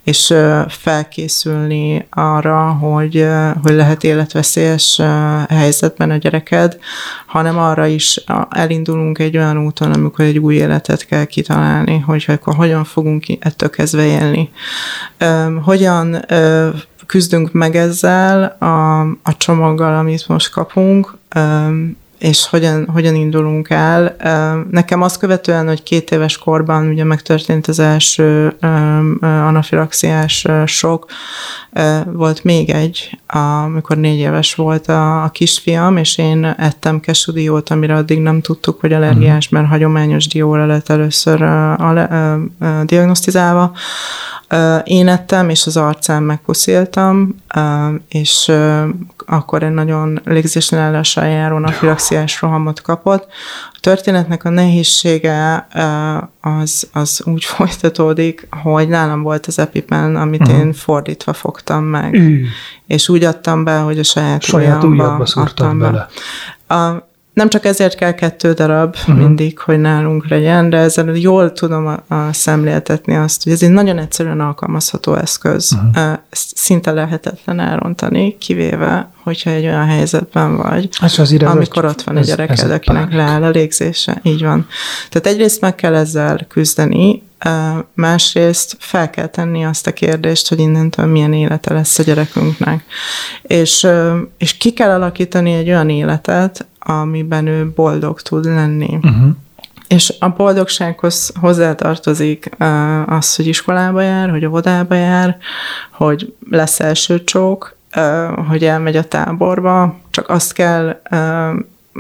[0.05, 0.35] és
[1.11, 3.27] felkészülni arra, hogy,
[3.63, 5.01] hogy lehet életveszélyes
[5.49, 6.79] helyzetben a gyereked,
[7.27, 8.21] hanem arra is
[8.51, 13.71] elindulunk egy olyan úton, amikor egy új életet kell kitalálni, hogy akkor hogyan fogunk ettől
[13.71, 14.51] kezdve élni.
[15.65, 16.25] Hogyan
[17.07, 21.19] küzdünk meg ezzel a, a csomaggal, amit most kapunk,
[22.21, 24.17] és hogyan, hogyan indulunk el.
[24.71, 28.57] Nekem azt követően, hogy két éves korban ugye megtörtént az első
[29.21, 31.07] anafilaxiás sok,
[32.05, 37.95] volt még egy, amikor négy éves volt a, a kisfiam, és én ettem kesudiót, amire
[37.95, 39.59] addig nem tudtuk, hogy allergiás, mhm.
[39.59, 42.33] mert hagyományos dióra lett először a, a, a,
[42.65, 43.73] a diagnosztizálva.
[44.85, 47.35] Én ettem, és az arcán megpusziltam,
[48.09, 48.53] és
[49.27, 53.27] akkor egy nagyon légzésen ellensel járó anafilaxiás rohamot kapott.
[53.73, 55.69] A történetnek a nehézsége
[56.41, 60.59] az, az úgy folytatódik, hogy nálam volt az epipen, amit uh-huh.
[60.59, 62.13] én fordítva fogtam meg.
[62.13, 62.39] Uh.
[62.87, 66.09] És úgy adtam be, hogy a saját, saját ujjamba adtam bele.
[66.67, 66.75] Be.
[66.75, 69.17] A, nem csak ezért kell kettő darab uh-huh.
[69.17, 73.71] mindig, hogy nálunk legyen, de ezzel jól tudom a, a szemléltetni azt, hogy ez egy
[73.71, 75.73] nagyon egyszerűen alkalmazható eszköz.
[75.73, 76.19] Uh-huh.
[76.31, 82.17] Ezt szinte lehetetlen elrontani, kivéve, hogyha egy olyan helyzetben vagy, hát az amikor ott van
[82.17, 84.21] egy gyereked, akinek leáll a légzése.
[84.23, 84.67] Így van.
[85.09, 87.23] Tehát egyrészt meg kell ezzel küzdeni,
[87.95, 92.85] másrészt fel kell tenni azt a kérdést, hogy innentől milyen élete lesz a gyerekünknek.
[93.43, 93.87] És,
[94.39, 98.99] és ki kell alakítani egy olyan életet, amiben ő boldog tud lenni.
[99.03, 99.31] Uh-huh.
[99.89, 102.51] És a boldogsághoz hozzátartozik
[103.07, 105.37] az, hogy iskolába jár, hogy óvodába jár,
[105.93, 107.77] hogy lesz első csók,
[108.49, 111.01] hogy elmegy a táborba, csak azt kell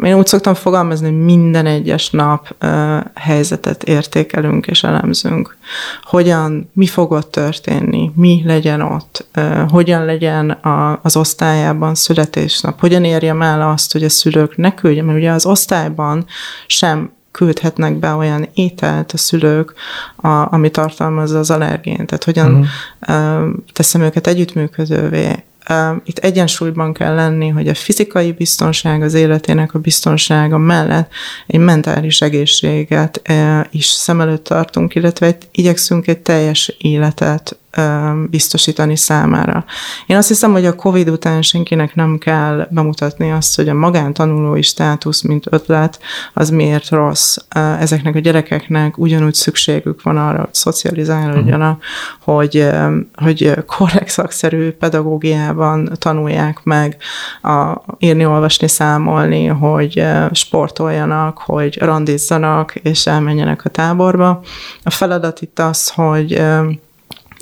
[0.03, 5.57] én úgy szoktam fogalmazni, hogy minden egyes nap uh, helyzetet értékelünk és elemzünk.
[6.03, 12.81] Hogyan, mi fog ott történni, mi legyen ott, uh, hogyan legyen a, az osztályában születésnap,
[12.81, 16.27] hogyan érjem el azt, hogy a szülők ne küldjem, mert ugye az osztályban
[16.67, 19.75] sem küldhetnek be olyan ételt a szülők,
[20.17, 22.07] a, ami tartalmazza az allergént.
[22.07, 22.67] Tehát hogyan
[23.01, 23.51] uh-huh.
[23.73, 25.45] teszem őket együttműködővé,
[26.05, 31.11] itt egyensúlyban kell lenni, hogy a fizikai biztonság, az életének a biztonsága mellett
[31.47, 33.23] egy mentális egészséget
[33.71, 37.60] is szem előtt tartunk, illetve igyekszünk egy teljes életet
[38.31, 39.65] biztosítani számára.
[40.07, 44.63] Én azt hiszem, hogy a COVID után senkinek nem kell bemutatni azt, hogy a magántanulói
[44.63, 46.01] státusz, mint ötlet,
[46.35, 47.37] az miért rossz.
[47.79, 52.37] Ezeknek a gyerekeknek ugyanúgy szükségük van arra, hogy szocializálódjanak, uh-huh.
[52.37, 52.69] hogy,
[53.15, 56.97] hogy korrekt szakszerű pedagógiában tanulják meg
[57.43, 64.41] a írni, olvasni, számolni, hogy sportoljanak, hogy randizzanak, és elmenjenek a táborba.
[64.83, 66.43] A feladat itt az, hogy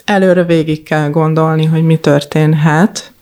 [0.08, 3.12] előre végig kell gondolni, hogy mi történhet,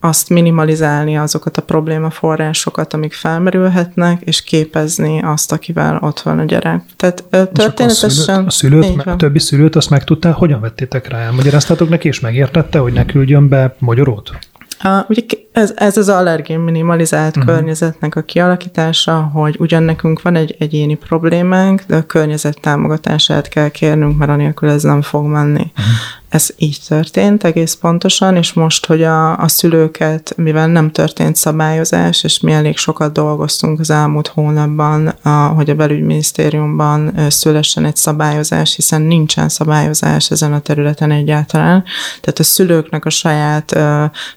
[0.00, 6.82] azt minimalizálni azokat a problémaforrásokat, amik felmerülhetnek, és képezni azt, akivel ott van a gyerek.
[6.96, 8.46] Tehát történetesen...
[8.46, 11.18] A szülőt, a, szülőt a többi szülőt azt megtudtál, hogyan vettétek rá?
[11.18, 14.30] Elmagyaráztátok neki, és megértette, hogy ne küldjön be magyarót?
[14.78, 15.22] A, ugye
[15.56, 17.54] ez, ez az allergén minimalizált uh-huh.
[17.54, 23.68] környezetnek a kialakítása, hogy ugyan nekünk van egy egyéni problémánk, de a környezet támogatását kell
[23.68, 25.72] kérnünk, mert anélkül ez nem fog menni.
[25.76, 25.94] Uh-huh.
[26.28, 32.24] Ez így történt egész pontosan, és most, hogy a, a szülőket, mivel nem történt szabályozás,
[32.24, 38.74] és mi elég sokat dolgoztunk az elmúlt hónapban, a, hogy a belügyminisztériumban szülessen egy szabályozás,
[38.74, 41.84] hiszen nincsen szabályozás ezen a területen egyáltalán.
[42.20, 43.78] Tehát a szülőknek a saját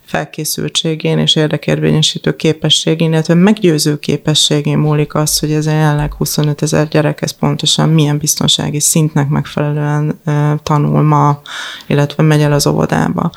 [0.05, 6.88] felkészültségén és érdekérvényesítő képességén, illetve meggyőző képességén múlik az, hogy ez a jelenleg 25 ezer
[6.88, 10.22] gyerek, ez pontosan milyen biztonsági szintnek megfelelően
[10.63, 11.41] tanul ma,
[11.88, 13.32] illetve megy el az óvodába.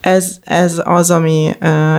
[0.00, 1.52] Ez, ez az, ami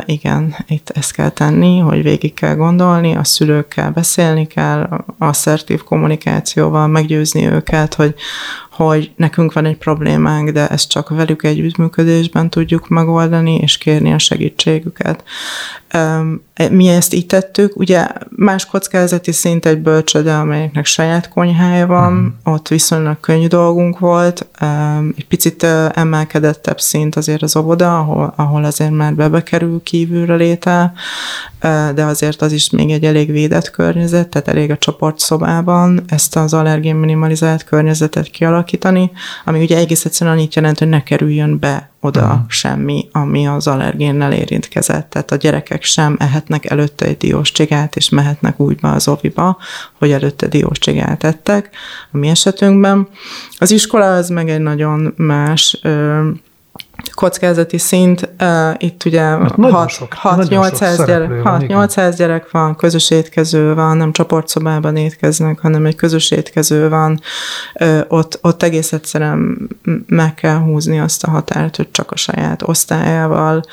[0.06, 6.88] igen, itt ezt kell tenni, hogy végig kell gondolni, a szülőkkel beszélni kell, asszertív kommunikációval
[6.88, 8.16] meggyőzni őket, hogy,
[8.78, 14.18] hogy nekünk van egy problémánk, de ezt csak velük együttműködésben tudjuk megoldani, és kérni a
[14.18, 15.24] segítségüket.
[16.71, 22.54] Mi ezt így tettük, ugye más kockázati szint egy bölcsöde, amelyeknek saját konyhája van, uh-huh.
[22.54, 24.47] ott viszonylag könnyű dolgunk volt,
[25.17, 30.93] egy picit emelkedettebb szint azért az óvoda, ahol, ahol azért már bebekerül kívülre léte,
[31.95, 36.54] de azért az is még egy elég védett környezet, tehát elég a csoportszobában ezt az
[36.54, 39.12] allergén minimalizált környezetet kialakítani,
[39.45, 42.39] ami ugye egész egyszerűen annyit jelent, hogy ne kerüljön be oda uh-huh.
[42.48, 45.10] semmi, ami az allergénnel érintkezett.
[45.10, 49.58] Tehát a gyerekek sem ehetnek előtte egy dióscsigát, és mehetnek úgy be az oviba,
[49.98, 51.70] hogy előtte dióscsigát ettek.
[52.12, 53.08] A mi esetünkben
[53.58, 56.28] az iskola az meg egy nagyon más ö,
[57.14, 59.36] kockázati szint, uh, itt ugye
[60.24, 67.20] 6-800 gyerek, gyerek van, közös étkező van, nem csoportszobában étkeznek, hanem egy közös étkező van,
[67.80, 69.70] uh, ott, ott egész egyszerűen
[70.08, 73.64] meg kell húzni azt a határt, hogy csak a saját osztályával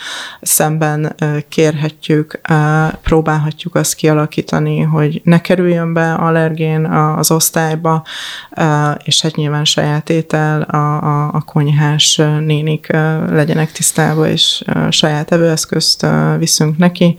[0.41, 8.05] szemben uh, kérhetjük, uh, próbálhatjuk azt kialakítani, hogy ne kerüljön be allergén az osztályba,
[8.57, 8.65] uh,
[9.05, 12.93] és hát nyilván saját étel, a, a, a konyhás nénik
[13.29, 16.07] legyenek tisztában, és saját evőeszközt
[16.39, 17.17] viszünk neki,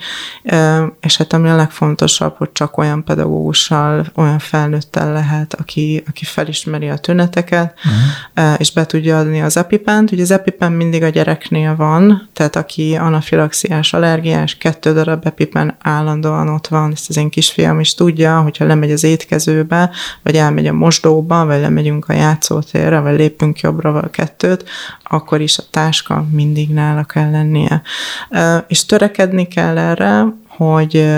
[1.02, 6.90] és hát ami a legfontosabb, hogy csak olyan pedagógussal, olyan felnőttel lehet, aki, aki felismeri
[6.90, 8.54] a tüneteket, uh-huh.
[8.58, 10.12] és be tudja adni az epipent.
[10.12, 16.50] Ugye az epipen mindig a gyereknél van, tehát aki anafilaxiás, allergiás, kettő darab epipen állandóan
[16.50, 19.90] ott van, ezt az én kisfiam is tudja, hogyha lemegy az étkezőbe,
[20.24, 24.64] vagy elmegy a mosdóba, vagy lemegyünk a játszótérre, vagy lépünk jobbra vagy kettőt,
[25.04, 27.82] akkor is a táska mindig nála kell lennie.
[28.68, 31.14] És törekedni kell erre, hogy,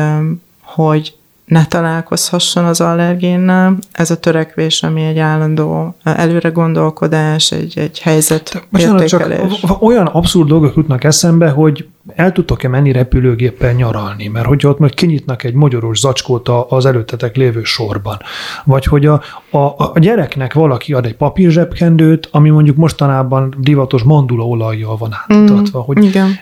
[0.61, 3.77] hogy ne találkozhasson az allergénnel.
[3.91, 9.59] Ez a törekvés, ami egy állandó előre gondolkodás, egy, egy helyzet értékelés.
[9.59, 14.79] Csak olyan abszurd dolgok jutnak eszembe, hogy el tudtok-e menni repülőgéppel nyaralni, mert hogyha ott
[14.79, 18.17] majd kinyitnak egy magyaros zacskót az előttetek lévő sorban,
[18.63, 24.97] vagy hogy a, a, a gyereknek valaki ad egy papírzsebkendőt, ami mondjuk mostanában divatos mandulaolajjal
[24.97, 26.39] van átmutatva, mm, hogy igen.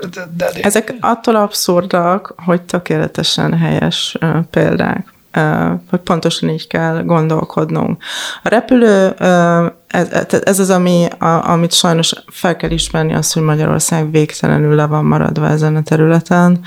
[0.00, 4.18] De, de, de, Ezek attól abszurdak, hogy tökéletesen helyes
[4.50, 5.12] példák
[5.90, 8.02] hogy pontosan így kell gondolkodnunk.
[8.42, 9.14] A repülő,
[9.86, 11.06] ez, ez az, ami,
[11.42, 16.60] amit sajnos fel kell ismerni, az, hogy Magyarország végtelenül le van maradva ezen a területen,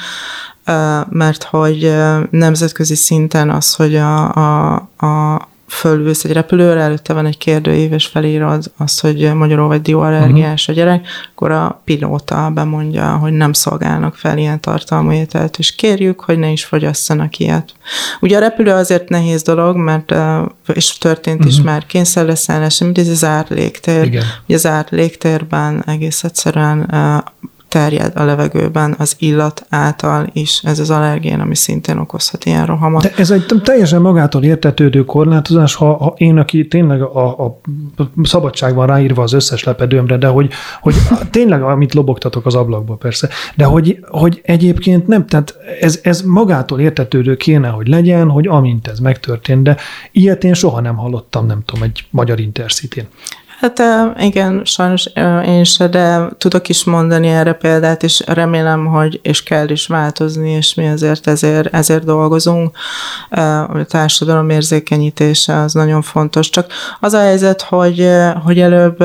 [1.09, 1.95] mert hogy
[2.29, 8.05] nemzetközi szinten az, hogy a, a, a fölülsz egy repülőre, előtte van egy kérdőív, és
[8.05, 10.75] felírod azt, hogy magyarul vagy dióallergiás uh-huh.
[10.75, 16.19] a gyerek, akkor a pilóta bemondja, hogy nem szolgálnak fel ilyen tartalmú ételt, és kérjük,
[16.19, 17.73] hogy ne is fogyasszanak ilyet.
[18.19, 20.13] Ugye a repülő azért nehéz dolog, mert
[20.73, 21.51] és történt uh-huh.
[21.51, 21.67] is mhm.
[21.67, 24.03] már kényszerleszállás, mint ez az zárt légtér.
[24.03, 24.23] Igen.
[24.45, 26.93] Ugye az zárt légtérben egész egyszerűen
[27.71, 33.01] terjed a levegőben az illat által is ez az allergén, ami szintén okozhat ilyen rohamot.
[33.01, 37.59] De ez egy teljesen magától értetődő korlátozás, ha, ha én, aki tényleg a, a
[38.23, 40.95] szabadság van ráírva az összes lepedőmre, de hogy, hogy
[41.29, 46.79] tényleg, amit lobogtatok az ablakba persze, de hogy, hogy egyébként nem, tehát ez, ez magától
[46.79, 49.77] értetődő kéne, hogy legyen, hogy amint ez megtörtént, de
[50.11, 53.07] ilyet én soha nem hallottam, nem tudom, egy magyar intercity
[53.61, 53.81] Hát
[54.19, 55.09] igen, sajnos
[55.45, 60.49] én se, de tudok is mondani erre példát, és remélem, hogy és kell is változni,
[60.49, 62.77] és mi azért ezért, ezért dolgozunk.
[63.29, 66.49] A társadalom érzékenyítése az nagyon fontos.
[66.49, 68.09] Csak az a helyzet, hogy,
[68.43, 69.03] hogy előbb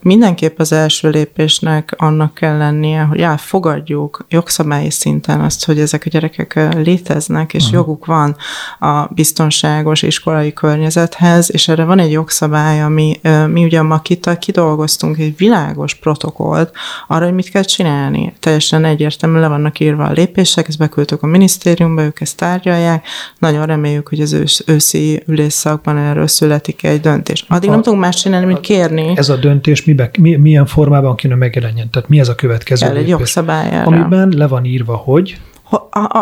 [0.00, 6.10] mindenképp az első lépésnek annak kell lennie, hogy elfogadjuk jogszabályi szinten azt, hogy ezek a
[6.10, 7.78] gyerekek léteznek, és uh-huh.
[7.78, 8.36] joguk van
[8.78, 15.18] a biztonságos iskolai környezethez, és erre van egy jogszabály, ami mi ugye a Makita kidolgoztunk
[15.18, 16.72] egy világos protokollt
[17.06, 18.32] arra, hogy mit kell csinálni.
[18.40, 23.06] Teljesen egyértelműen le vannak írva a lépések, ezt beküldtük a minisztériumba, ők ezt tárgyalják.
[23.38, 27.44] Nagyon reméljük, hogy az ősz, őszi ülésszakban erről születik egy döntés.
[27.48, 29.12] Addig a, nem tudunk más csinálni, mint kérni.
[29.16, 31.90] Ez a döntés mibe, mi, milyen formában kéne megjelenjen?
[31.90, 33.86] Tehát mi ez a következő El egy jogszabályára.
[33.86, 35.38] Amiben le van írva, hogy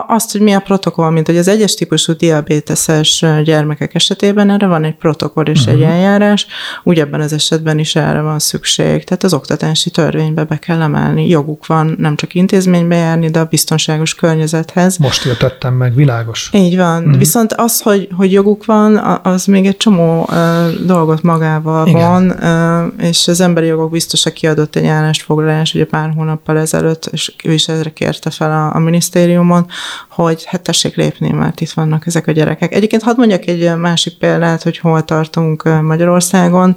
[0.06, 4.84] azt, hogy mi a protokoll, mint hogy az egyes típusú diabéteses gyermekek esetében erre van
[4.84, 5.74] egy protokoll és uh-huh.
[5.74, 5.90] egy mhm.
[5.90, 6.46] eljárás,
[6.82, 9.04] úgy ebben az esetben is erre van szükség.
[9.04, 11.28] Tehát az oktatási törvénybe be kell emelni.
[11.28, 14.96] Joguk van nem csak intézménybe járni, de a biztonságos környezethez.
[14.96, 16.50] Most értettem meg, világos.
[16.52, 17.02] Így van.
[17.02, 17.18] Uh-huh.
[17.18, 22.00] Viszont az, hogy, hogy joguk van, az még egy csomó uh, dolgot magával Igen.
[22.00, 27.32] van, uh, és az emberi jogok biztos, kiadott egy állásfoglalás ugye pár hónappal ezelőtt, és
[27.44, 29.66] ő is ezre kérte fel a, a minisztérium, minisztériumon,
[30.10, 32.74] hogy hát tessék lépni, mert itt vannak ezek a gyerekek.
[32.74, 36.76] Egyébként hadd mondjak egy másik példát, hogy hol tartunk Magyarországon.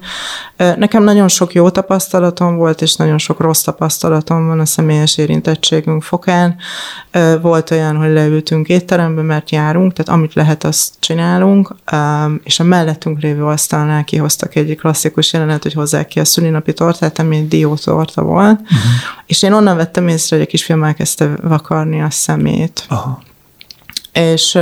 [0.58, 6.04] Nekem nagyon sok jó tapasztalatom volt, és nagyon sok rossz tapasztalatom van a személyes érintettségünk
[6.04, 6.56] fokán.
[7.42, 11.76] Volt olyan, hogy leültünk étterembe, mert járunk, tehát amit lehet, azt csinálunk,
[12.44, 17.20] és a mellettünk lévő asztalnál kihoztak egy klasszikus jelenet, hogy hozzák ki a szülinapi tortát,
[17.20, 19.18] ami egy diótorta volt, uh-huh.
[19.30, 22.86] És én onnan vettem észre, hogy a kisfiam elkezdte vakarni a szemét.
[22.88, 23.22] Aha.
[24.20, 24.58] És,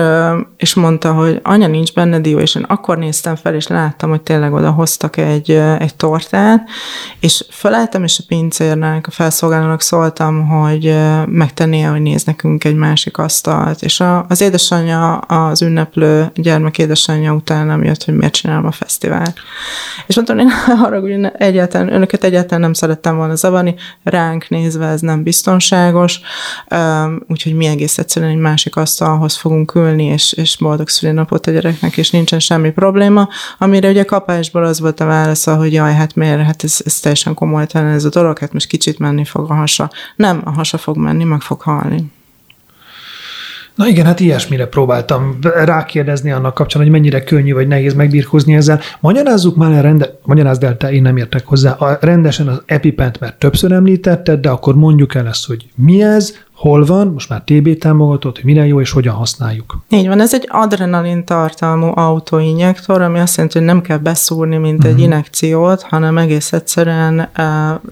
[0.58, 4.22] és mondta, hogy anya, nincs benne dió, és én akkor néztem fel, és láttam, hogy
[4.22, 6.67] tényleg oda hoztak egy, egy tortát,
[7.20, 13.17] és felálltam, és a pincérnek, a felszolgálónak szóltam, hogy megtennie, hogy néz nekünk egy másik
[13.17, 18.65] asztalt, és a, az édesanyja, az ünneplő gyermek édesanyja után nem jött, hogy miért csinálom
[18.65, 19.34] a fesztivált.
[20.08, 20.52] És mondtam, én
[20.86, 26.20] arra, hogy egyáltalán, önöket egyáltalán nem szerettem volna zavarni, ránk nézve ez nem biztonságos,
[27.28, 31.98] úgyhogy mi egész egyszerűen egy másik asztalhoz fogunk ülni, és, és boldog szülinapot a gyereknek,
[31.98, 36.42] és nincsen semmi probléma, amire ugye kapásból az volt a válasza, hogy jaj, hát miért,
[36.42, 39.92] hát ez, ez teljesen komolytalan ez a dolog, hát most kicsit menni fog a hasa.
[40.16, 42.04] Nem, a hasa fog menni, meg fog halni.
[43.76, 48.80] Na igen, hát ilyesmire próbáltam rákérdezni annak kapcsán, hogy mennyire könnyű vagy nehéz megbírkozni ezzel.
[49.00, 53.20] Magyarázzuk már el, rende, magyarázd el, te, én nem értek hozzá, a, rendesen az EpiPent,
[53.20, 57.41] mert többször említetted, de akkor mondjuk el ezt, hogy mi ez, hol van, most már
[57.46, 59.78] TB támogatott, hogy mire jó és hogyan használjuk.
[59.89, 64.78] Így van, ez egy adrenalin tartalmú autoinjektor, ami azt jelenti, hogy nem kell beszúrni, mint
[64.78, 64.89] uh-huh.
[64.89, 65.04] egy mhm.
[65.04, 67.30] injekciót, hanem egész egyszerűen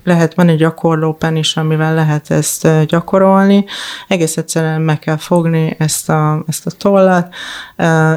[0.04, 0.68] lehet, van egy
[1.18, 3.66] pen is, amivel lehet ezt gyakorolni.
[4.08, 7.34] Egész egyszerűen meg kell fogni ezt a, ezt a tollat,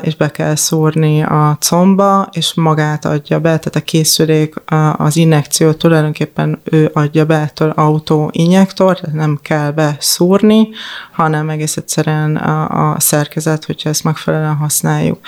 [0.00, 4.54] és be kell szúrni a comba, és magát adja be, tehát a készülék
[4.96, 10.68] az injekciót tulajdonképpen ő adja be ettől autoinjektor, tehát nem kell beszúrni, szúrni,
[11.12, 15.18] hanem egész egyszerűen a, a szerkezet, hogyha ezt megfelelően használjuk.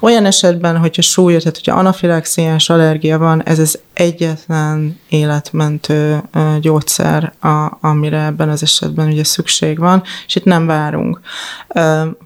[0.00, 6.22] Olyan esetben, hogyha súlyos, tehát hogyha anafilaxiás allergia van, ez az egyetlen életmentő
[6.60, 11.20] gyógyszer, a, amire ebben az esetben ugye szükség van, és itt nem várunk.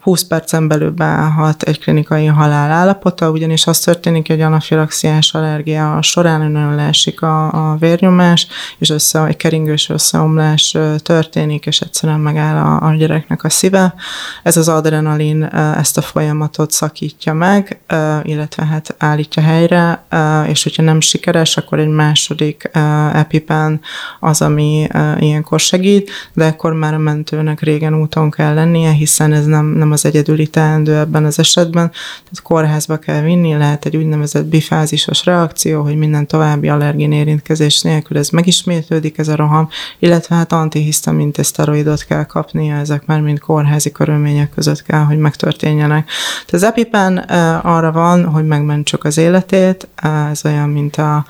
[0.00, 6.50] 20 percen belül beállhat egy klinikai halál állapota, ugyanis az történik, hogy anafilaxiás allergia során
[6.50, 8.46] nagyon leesik a, a vérnyomás,
[8.78, 13.94] és össze, egy keringős összeomlás történik, és egyszerűen megáll a, a gyereknek a szíve.
[14.42, 15.44] Ez az adrenalin
[15.78, 17.80] ezt a folyamatot szakítja meg,
[18.22, 20.04] illetve hát állítja helyre,
[20.46, 22.70] és hogyha nem sikeres, akkor egy második
[23.12, 23.80] epipen
[24.20, 29.44] az, ami ilyenkor segít, de akkor már a mentőnek régen úton kell lennie, hiszen ez
[29.44, 34.44] nem, nem az egyedüli teendő ebben az esetben, tehát kórházba kell vinni, lehet egy úgynevezett
[34.44, 39.68] bifázisos reakció, hogy minden további allergén érintkezés nélkül ez megismétlődik, ez a roham,
[39.98, 46.04] illetve hát antihisztamin szteroidot kell kapnia, ezek már mind kórházi körülmények között kell, hogy megtörténjenek.
[46.32, 47.16] Tehát az EpiPen
[47.62, 49.88] arra van, hogy megmentsük az életét,
[50.30, 51.26] ez olyan, mint a,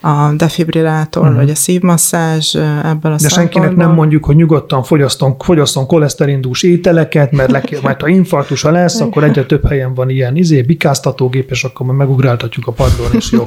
[0.00, 1.38] a defibrillátor, uh-huh.
[1.38, 7.32] vagy a szívmasszázs ebből a De senkinek nem mondjuk, hogy nyugodtan fogyaszton, fogyaszton koleszterindús ételeket,
[7.32, 11.64] mert, le, majd ha infarktusa lesz, akkor egyre több helyen van ilyen izé, bikáztatógép, és
[11.64, 13.44] akkor majd megugráltatjuk a padlón, és jó.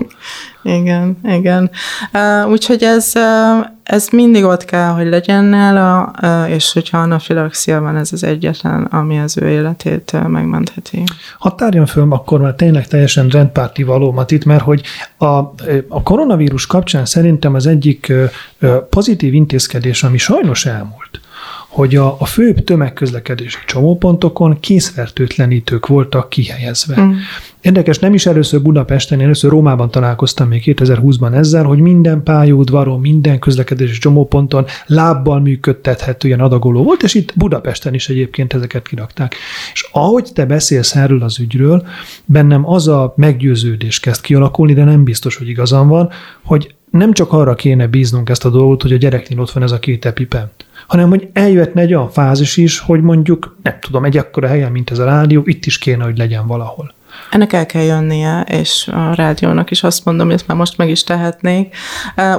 [0.80, 1.72] igen, igen.
[2.50, 3.14] Úgyhogy ez,
[3.88, 6.14] ez mindig ott kell, hogy legyen nála,
[6.48, 11.04] és hogyha anafilaxia van, ez az egyetlen, ami az ő életét megmentheti.
[11.40, 14.82] Ha tárjam föl akkor már tényleg teljesen rendpárti valómat itt, mert hogy
[15.18, 15.26] a,
[15.88, 18.14] a koronavírus kapcsán szerintem az egyik
[18.90, 21.07] pozitív intézkedés, ami sajnos elmúlt,
[21.68, 27.02] hogy a, a főbb tömegközlekedési csomópontokon készfertőtlenítők voltak kihelyezve.
[27.02, 27.12] Mm.
[27.62, 33.00] Érdekes, nem is először Budapesten, én először Rómában találkoztam még 2020-ban ezzel, hogy minden pályaudvaron,
[33.00, 39.36] minden közlekedési csomóponton lábbal működtethető ilyen adagoló volt, és itt Budapesten is egyébként ezeket kirakták.
[39.74, 41.86] És ahogy te beszélsz erről az ügyről,
[42.26, 46.10] bennem az a meggyőződés kezd kialakulni, de nem biztos, hogy igazam van,
[46.44, 49.72] hogy nem csak arra kéne bíznunk ezt a dolgot, hogy a gyereknél ott van ez
[49.72, 50.52] a két epipen,
[50.88, 54.92] hanem hogy eljöhetne egy olyan fázis is, hogy mondjuk, nem tudom, egy akkora helyen, mint
[54.92, 56.96] ez a rádió, itt is kéne, hogy legyen valahol.
[57.32, 60.90] Ennek el kell jönnie, és a rádiónak is azt mondom, hogy ezt már most meg
[60.90, 61.76] is tehetnék.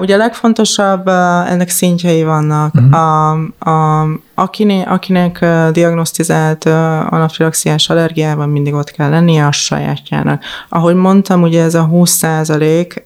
[0.00, 1.08] Ugye a legfontosabb,
[1.48, 2.74] ennek szintjei vannak.
[2.74, 2.94] Uh-huh.
[2.94, 3.30] A,
[3.70, 4.06] a,
[4.38, 6.64] akinek, akinek diagnosztizált
[7.10, 10.44] anafilaxiás allergiával mindig ott kell lennie a sajátjának.
[10.68, 13.04] Ahogy mondtam, ugye ez a 20 százalék,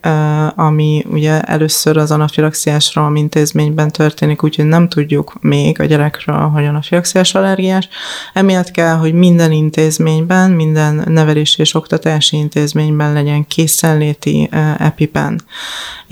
[0.55, 7.35] ami ugye először az anafilaxiás intézményben történik, úgyhogy nem tudjuk még a gyerekről, hogy anafilaxiás
[7.35, 7.89] allergiás.
[8.33, 15.41] Emiatt kell, hogy minden intézményben, minden nevelési és oktatási intézményben legyen készenléti EpiPen.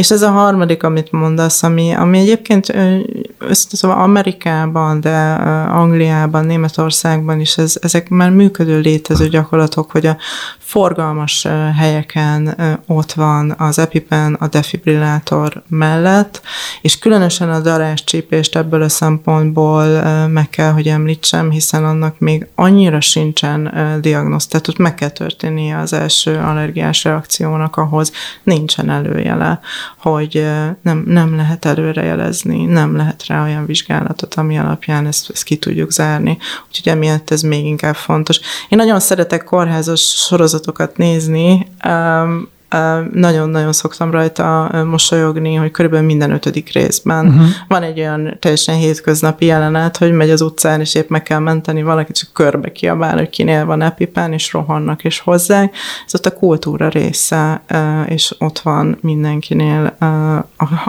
[0.01, 2.73] És ez a harmadik, amit mondasz, ami, ami egyébként
[3.51, 5.17] szóval Amerikában, de
[5.71, 10.17] Angliában, Németországban is ez, ezek már működő létező gyakorlatok, hogy a
[10.71, 11.47] forgalmas
[11.77, 12.57] helyeken
[12.87, 16.41] ott van az EpiPen a defibrillátor mellett,
[16.81, 19.85] és különösen a darás csípést ebből a szempontból
[20.27, 25.77] meg kell, hogy említsem, hiszen annak még annyira sincsen diagnosz, tehát ott meg kell történnie
[25.77, 28.11] az első allergiás reakciónak, ahhoz
[28.43, 29.59] nincsen előjele,
[29.97, 30.47] hogy
[30.81, 35.91] nem, nem lehet előrejelezni, nem lehet rá olyan vizsgálatot, ami alapján ezt, ezt ki tudjuk
[35.91, 36.37] zárni.
[36.67, 38.39] Úgyhogy emiatt ez még inkább fontos.
[38.69, 39.99] Én nagyon szeretek kórházas
[40.61, 41.67] sorozatokat nézni,
[43.11, 47.45] nagyon-nagyon szoktam rajta mosolyogni, hogy körülbelül minden ötödik részben uh-huh.
[47.67, 51.83] van egy olyan teljesen hétköznapi jelenet, hogy megy az utcán, és épp meg kell menteni
[51.83, 55.75] valakit, csak körbe kiabál, hogy kinél van epipán, és rohannak, és hozzák.
[56.05, 57.61] Ez ott a kultúra része,
[58.05, 59.95] és ott van mindenkinél,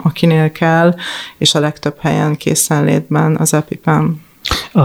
[0.03, 0.95] akinél kell,
[1.37, 4.21] és a legtöbb helyen készenlétben az epipán.
[4.73, 4.79] A,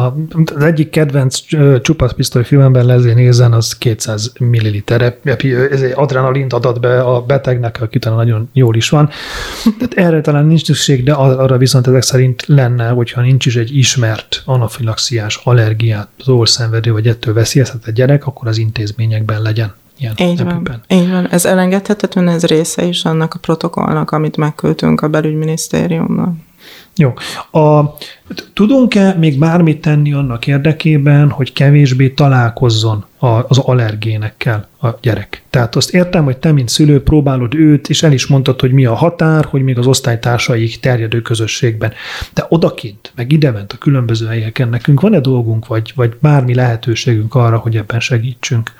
[0.54, 1.38] az egyik kedvenc
[1.82, 4.82] csupaszpisztoly filmemben Lezé nézen, az 200 ml
[5.70, 9.11] ez egy adrenalint adat be a betegnek, aki utána nagyon jól is van.
[9.78, 13.76] Tehát erre talán nincs szükség, de arra viszont ezek szerint lenne, hogyha nincs is egy
[13.76, 16.09] ismert anafilaxiás allergiát,
[16.42, 21.28] szenvedő vagy ettől veszélyeztetett gyerek, akkor az intézményekben legyen ilyen így van, így van.
[21.30, 26.34] Ez elengedhetetlen, ez része is annak a protokollnak, amit megküldtünk a belügyminisztériumnak.
[26.99, 27.14] Jó.
[27.62, 27.96] A,
[28.53, 35.42] tudunk-e még bármit tenni annak érdekében, hogy kevésbé találkozzon a, az allergénekkel a gyerek?
[35.51, 38.84] Tehát azt értem, hogy te, mint szülő, próbálod őt, és el is mondtad, hogy mi
[38.84, 41.92] a határ, hogy még az osztálytársaik terjedő közösségben.
[42.34, 47.57] De odakint, meg idement a különböző helyeken nekünk van-e dolgunk, vagy, vagy bármi lehetőségünk arra,
[47.57, 48.72] hogy ebben segítsünk?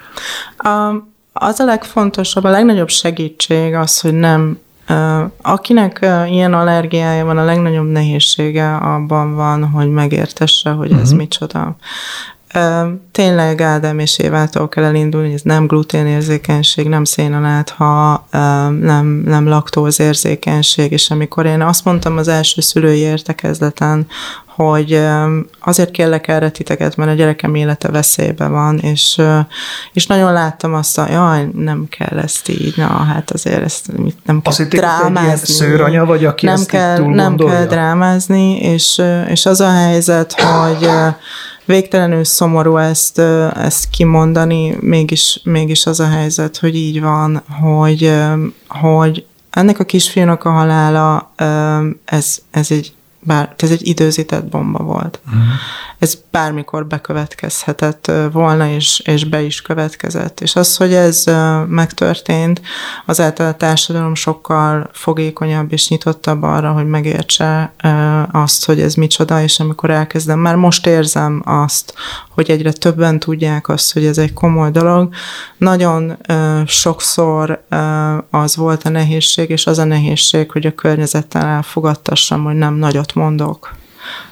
[0.57, 0.95] A,
[1.33, 4.59] az a legfontosabb, a legnagyobb segítség az, hogy nem
[5.43, 11.17] Akinek ilyen allergiája van, a legnagyobb nehézsége abban van, hogy megértesse, hogy ez uh-huh.
[11.17, 11.77] micsoda.
[13.13, 18.27] Tényleg Ádám és Évától kell elindulni, ez nem gluténérzékenység, nem szénalátha,
[18.81, 24.07] nem, nem laktózérzékenység, és amikor én azt mondtam az első szülői értekezleten,
[24.59, 25.01] hogy
[25.61, 29.21] azért kérlek erre titeket, mert a gyerekem élete veszélybe van, és,
[29.93, 33.87] és nagyon láttam azt, hogy jaj, nem kell ezt így, na hát azért ezt
[34.25, 35.55] nem kell azt drámázni.
[35.55, 40.89] szőranya vagy, aki nem kell, Nem kell drámázni, és, és az a helyzet, hogy
[41.65, 43.19] végtelenül szomorú ezt,
[43.55, 48.15] ezt kimondani, mégis, mégis az a helyzet, hogy így van, hogy,
[48.69, 51.33] hogy ennek a kisfiúnak a halála,
[52.05, 55.21] ez, ez egy bár ez egy időzített bomba volt.
[55.27, 55.43] Uh-huh.
[55.99, 60.41] Ez bármikor bekövetkezhetett volna, és, és be is következett.
[60.41, 61.25] És az, hogy ez
[61.67, 62.61] megtörtént,
[63.07, 67.73] azáltal a társadalom sokkal fogékonyabb és nyitottabb arra, hogy megértse
[68.33, 71.95] azt, hogy ez micsoda, és amikor elkezdem, már most érzem azt,
[72.39, 75.15] hogy egyre többen tudják azt, hogy ez egy komoly dolog.
[75.57, 76.17] Nagyon
[76.67, 77.63] sokszor
[78.31, 83.15] az volt a nehézség, és az a nehézség, hogy a környezettel elfogadtassam, hogy nem nagyot
[83.15, 83.77] mondok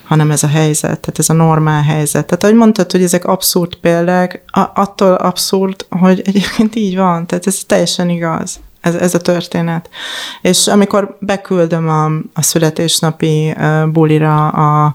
[0.05, 2.27] hanem ez a helyzet, tehát ez a normál helyzet.
[2.27, 4.43] Tehát ahogy mondtad, hogy ezek abszurd példák,
[4.75, 9.91] attól abszurd, hogy egyébként így van, tehát ez teljesen igaz ez, ez a történet.
[10.43, 12.05] És amikor beküldöm a,
[12.35, 13.55] a születésnapi
[13.93, 14.95] bulira a,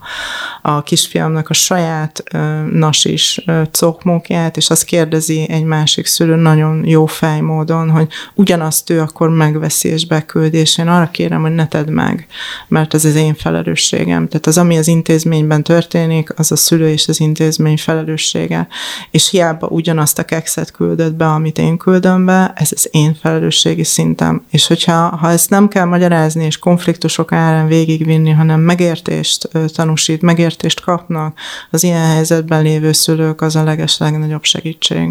[0.61, 2.23] a kisfiamnak a saját
[2.71, 9.29] nasis cokmókját, és azt kérdezi egy másik szülő nagyon jó fejmódon, hogy ugyanazt ő akkor
[9.29, 12.27] megveszi és beküldi, és én arra kérem, hogy ne tedd meg,
[12.67, 14.27] mert ez az én felelősségem.
[14.27, 18.67] Tehát az, ami az intézményben történik, az a szülő és az intézmény felelőssége.
[19.11, 23.71] És hiába ugyanazt a kekszet küldött be, amit én küldöm be, ez az én felelősség
[23.71, 24.43] gazdasági szinten.
[24.49, 30.49] És hogyha ha ezt nem kell magyarázni és konfliktusok árán végigvinni, hanem megértést tanúsít, megértést
[30.83, 31.39] kapnak
[31.69, 35.09] az ilyen helyzetben lévő szülők, az a leges legnagyobb segítség.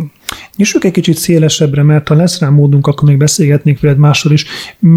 [0.57, 4.47] Nyissuk egy kicsit szélesebbre, mert ha lesz rá módunk, akkor még beszélgetnék veled másról is.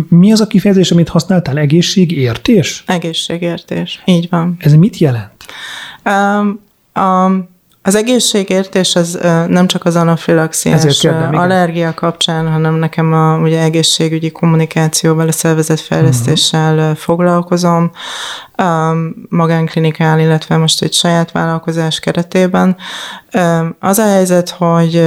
[0.10, 1.58] Mi az a kifejezés, amit használtál?
[1.58, 2.84] Egészségértés?
[2.88, 4.56] Egészségértés, így van.
[4.60, 5.32] Ez mit jelent?
[6.06, 6.60] Um,
[6.96, 7.52] um,
[7.86, 15.28] az egészségértés az nem csak az anafilaxiás allergia kapcsán, hanem nekem a ugye, egészségügyi kommunikációval,
[15.28, 16.96] a szervezetfejlesztéssel uh-huh.
[16.96, 17.92] foglalkozom,
[19.30, 22.76] magánklinikál, illetve most egy saját vállalkozás keretében.
[23.80, 24.98] Az a helyzet, hogy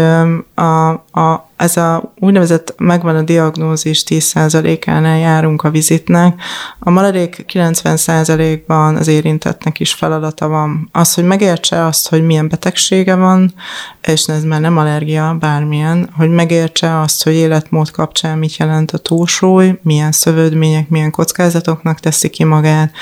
[0.55, 0.89] a,
[1.21, 6.41] a, ez a úgynevezett megvan a diagnózis 10%-ánál járunk a vizitnek,
[6.79, 10.89] a maradék 90%-ban az érintettnek is feladata van.
[10.93, 13.55] Az, hogy megértse azt, hogy milyen betegsége van,
[14.03, 18.99] és ez már nem allergia, bármilyen, hogy megértse azt, hogy életmód kapcsán mit jelent a
[18.99, 22.93] túlsúly, milyen szövődmények, milyen kockázatoknak teszi ki magát,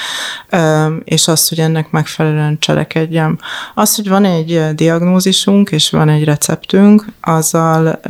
[1.05, 3.39] és azt, hogy ennek megfelelően cselekedjem.
[3.75, 8.01] Az, hogy van egy diagnózisunk, és van egy receptünk, azzal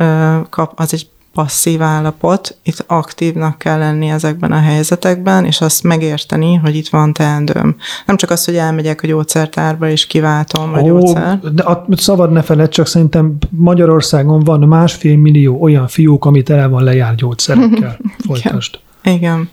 [0.49, 6.55] kap, az egy passzív állapot, itt aktívnak kell lenni ezekben a helyzetekben, és azt megérteni,
[6.55, 7.75] hogy itt van teendőm.
[8.05, 11.39] Nem csak az, hogy elmegyek a gyógyszertárba, és kiváltom a gyógyszer.
[11.39, 16.69] De a szabad ne feled, csak szerintem Magyarországon van másfél millió olyan fiúk, amit el
[16.69, 17.97] van lejárt gyógyszerekkel.
[18.27, 18.79] Folytasd.
[19.05, 19.49] Igen.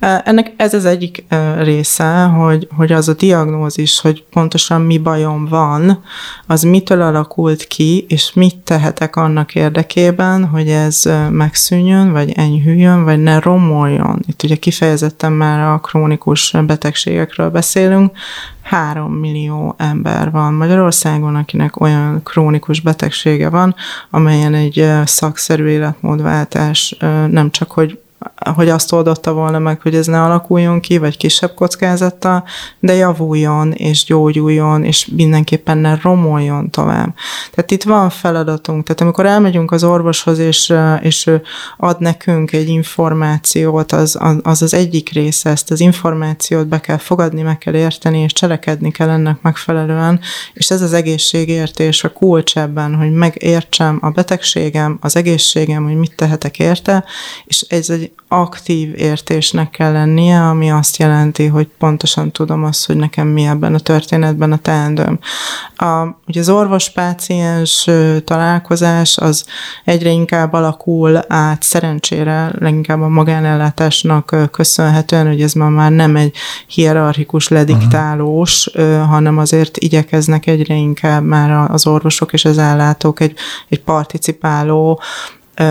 [0.00, 1.24] Ennek ez az egyik
[1.58, 6.02] része, hogy, hogy az a diagnózis, hogy pontosan mi bajom van,
[6.46, 13.22] az mitől alakult ki, és mit tehetek annak érdekében, hogy ez megszűnjön, vagy enyhüljön, vagy
[13.22, 14.22] ne romoljon.
[14.26, 18.16] Itt ugye kifejezetten már a krónikus betegségekről beszélünk,
[18.62, 23.74] három millió ember van Magyarországon, akinek olyan krónikus betegsége van,
[24.10, 26.96] amelyen egy szakszerű életmódváltás
[27.30, 27.98] nem csak, hogy
[28.54, 32.44] hogy azt oldotta volna meg, hogy ez ne alakuljon ki, vagy kisebb kockázattal,
[32.78, 37.14] de javuljon, és gyógyuljon, és mindenképpen ne romoljon tovább.
[37.50, 38.84] Tehát itt van feladatunk.
[38.84, 41.42] Tehát amikor elmegyünk az orvoshoz, és, és ő
[41.76, 47.42] ad nekünk egy információt, az, az az egyik része, ezt az információt be kell fogadni,
[47.42, 50.20] meg kell érteni, és cselekedni kell ennek megfelelően,
[50.52, 56.16] és ez az egészségértés a kulcs ebben, hogy megértsem a betegségem, az egészségem, hogy mit
[56.16, 57.04] tehetek érte,
[57.44, 62.96] és ez egy aktív értésnek kell lennie, ami azt jelenti, hogy pontosan tudom azt, hogy
[62.96, 65.18] nekem mi ebben a történetben a teendőm.
[65.76, 67.90] A, ugye az orvos-páciens
[68.24, 69.44] találkozás az
[69.84, 76.34] egyre inkább alakul át szerencsére, leginkább a magánellátásnak köszönhetően, hogy ez ma már nem egy
[76.66, 79.08] hierarchikus lediktálós, uh-huh.
[79.08, 83.34] hanem azért igyekeznek egyre inkább már az orvosok és az ellátók egy,
[83.68, 85.00] egy participáló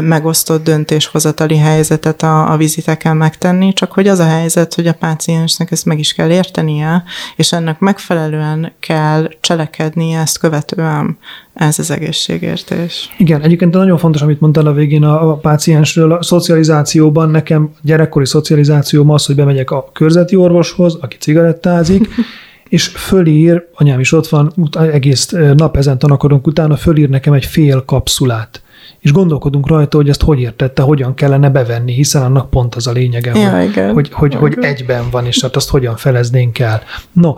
[0.01, 5.71] megosztott döntéshozatali helyzetet a, a viziteken megtenni, csak hogy az a helyzet, hogy a páciensnek
[5.71, 7.03] ezt meg is kell értenie,
[7.35, 11.17] és ennek megfelelően kell cselekednie ezt követően.
[11.53, 13.09] Ez az egészségértés.
[13.17, 16.11] Igen, egyébként nagyon fontos, amit mondtál a végén a, a páciensről.
[16.11, 22.07] A szocializációban nekem gyerekkori szocializációm az, hogy bemegyek a körzeti orvoshoz, aki cigarettázik,
[22.69, 24.53] és fölír, anyám is ott van,
[24.91, 28.63] egész nap ezen tanakodunk utána, fölír nekem egy fél kapszulát
[29.05, 32.91] és gondolkodunk rajta, hogy ezt hogy értette, hogyan kellene bevenni, hiszen annak pont az a
[32.91, 33.93] lényege, ja, hogy, igen.
[33.93, 36.81] hogy, hogy, hogy egyben van, és hát azt hogyan feleznénk el.
[37.11, 37.33] No,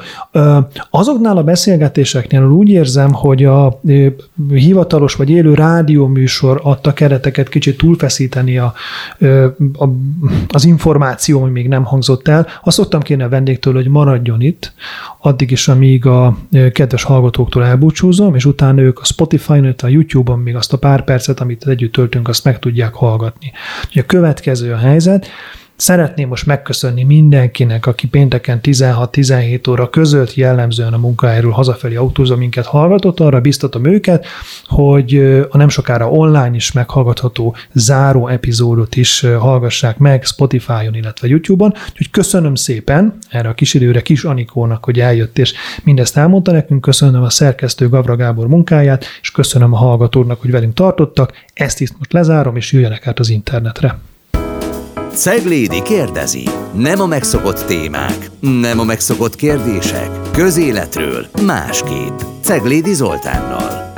[0.90, 3.80] azoknál a beszélgetéseknél úgy érzem, hogy a
[4.50, 8.74] hivatalos vagy élő rádióműsor adta kereteket kicsit túlfeszíteni a,
[9.74, 9.86] a,
[10.48, 12.48] az információ, ami még nem hangzott el.
[12.64, 14.74] Azt szoktam kérni a vendégtől, hogy maradjon itt,
[15.20, 16.38] addig is, amíg a
[16.72, 21.40] kedves hallgatóktól elbúcsúzom, és utána ők a Spotify-on, a YouTube-on még azt a pár percet,
[21.40, 23.52] amit együtt töltünk, azt meg tudják hallgatni.
[23.94, 25.28] A következő a helyzet,
[25.78, 32.66] Szeretném most megköszönni mindenkinek, aki pénteken 16-17 óra között jellemzően a munkahelyről hazafelé autózó minket
[32.66, 34.26] hallgatott, arra biztatom őket,
[34.66, 35.18] hogy
[35.50, 41.74] a nem sokára online is meghallgatható záró epizódot is hallgassák meg Spotify-on, illetve YouTube-on.
[41.90, 45.54] Úgyhogy köszönöm szépen erre a kis időre kis Anikónak, hogy eljött és
[45.84, 46.82] mindezt elmondta nekünk.
[46.82, 51.34] Köszönöm a szerkesztő Gavra Gábor munkáját, és köszönöm a hallgatóknak, hogy velünk tartottak.
[51.54, 53.98] Ezt is most lezárom, és jöjjenek át az internetre.
[55.18, 56.44] Ceglédi kérdezi.
[56.74, 60.10] Nem a megszokott témák, nem a megszokott kérdések.
[60.32, 62.20] Közéletről másképp.
[62.42, 63.94] Ceglédi Zoltánnal.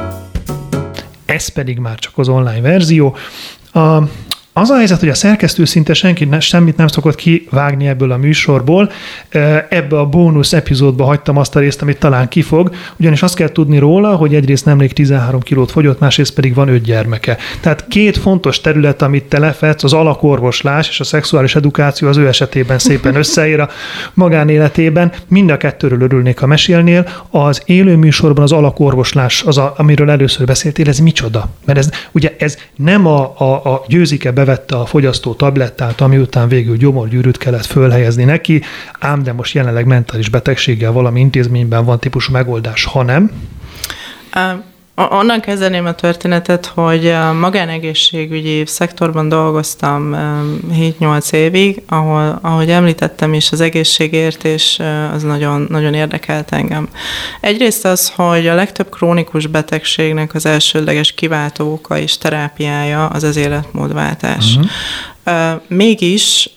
[1.25, 3.15] Ez pedig már csak az online verzió.
[3.73, 3.97] A
[4.59, 8.17] az a helyzet, hogy a szerkesztő szinte senki ne, semmit nem szokott kivágni ebből a
[8.17, 8.91] műsorból.
[9.69, 13.77] Ebbe a bónusz epizódba hagytam azt a részt, amit talán kifog, ugyanis azt kell tudni
[13.77, 17.37] róla, hogy egyrészt nemrég 13 kilót fogyott, másrészt pedig van öt gyermeke.
[17.59, 22.27] Tehát két fontos terület, amit te lefetsz, az alakorvoslás és a szexuális edukáció az ő
[22.27, 23.69] esetében szépen összeér a
[24.13, 25.11] magánéletében.
[25.27, 27.07] Mind a kettőről örülnék, ha mesélnél.
[27.29, 31.49] Az élő műsorban az alakorvoslás, az a, amiről először beszéltél, ez micsoda?
[31.65, 36.47] Mert ez ugye ez nem a, a, a győzike bevette a fogyasztó tablettát, ami után
[36.47, 38.61] végül gyomorgyűrűt kellett fölhelyezni neki,
[38.99, 43.31] ám de most jelenleg mentális betegséggel valami intézményben van típusú megoldás, ha nem?
[45.09, 50.15] Onnan kezdeném a történetet, hogy a magánegészségügyi szektorban dolgoztam
[50.73, 54.79] 7-8 évig, ahol, ahogy említettem is, az egészségértés
[55.13, 56.89] az nagyon, nagyon érdekelt engem.
[57.41, 63.35] Egyrészt az, hogy a legtöbb krónikus betegségnek az elsődleges kiváltó oka és terápiája az az
[63.35, 64.55] életmódváltás.
[64.55, 65.61] Uh-huh.
[65.67, 66.49] Mégis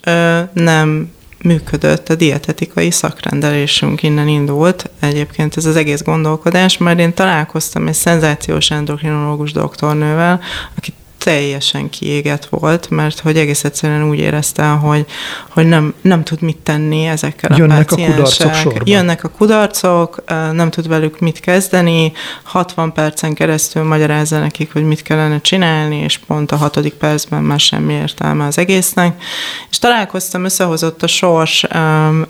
[0.53, 1.13] nem
[1.43, 4.91] működött a dietetikai szakrendelésünk, innen indult.
[5.01, 10.41] Egyébként ez az egész gondolkodás, mert én találkoztam egy szenzációs endokrinológus doktornővel,
[10.77, 15.07] aki teljesen kiégett volt, mert hogy egész egyszerűen úgy érezte, hogy,
[15.49, 18.09] hogy nem, nem tud mit tenni ezekkel Jönnek a páciensek.
[18.09, 18.83] a kudarcok sorban.
[18.87, 22.13] Jönnek a kudarcok, nem tud velük mit kezdeni,
[22.43, 27.61] 60 percen keresztül magyarázza nekik, hogy mit kellene csinálni, és pont a hatodik percben már
[27.61, 29.23] semmi értelme az egésznek.
[29.71, 31.67] És találkoztam, összehozott a sors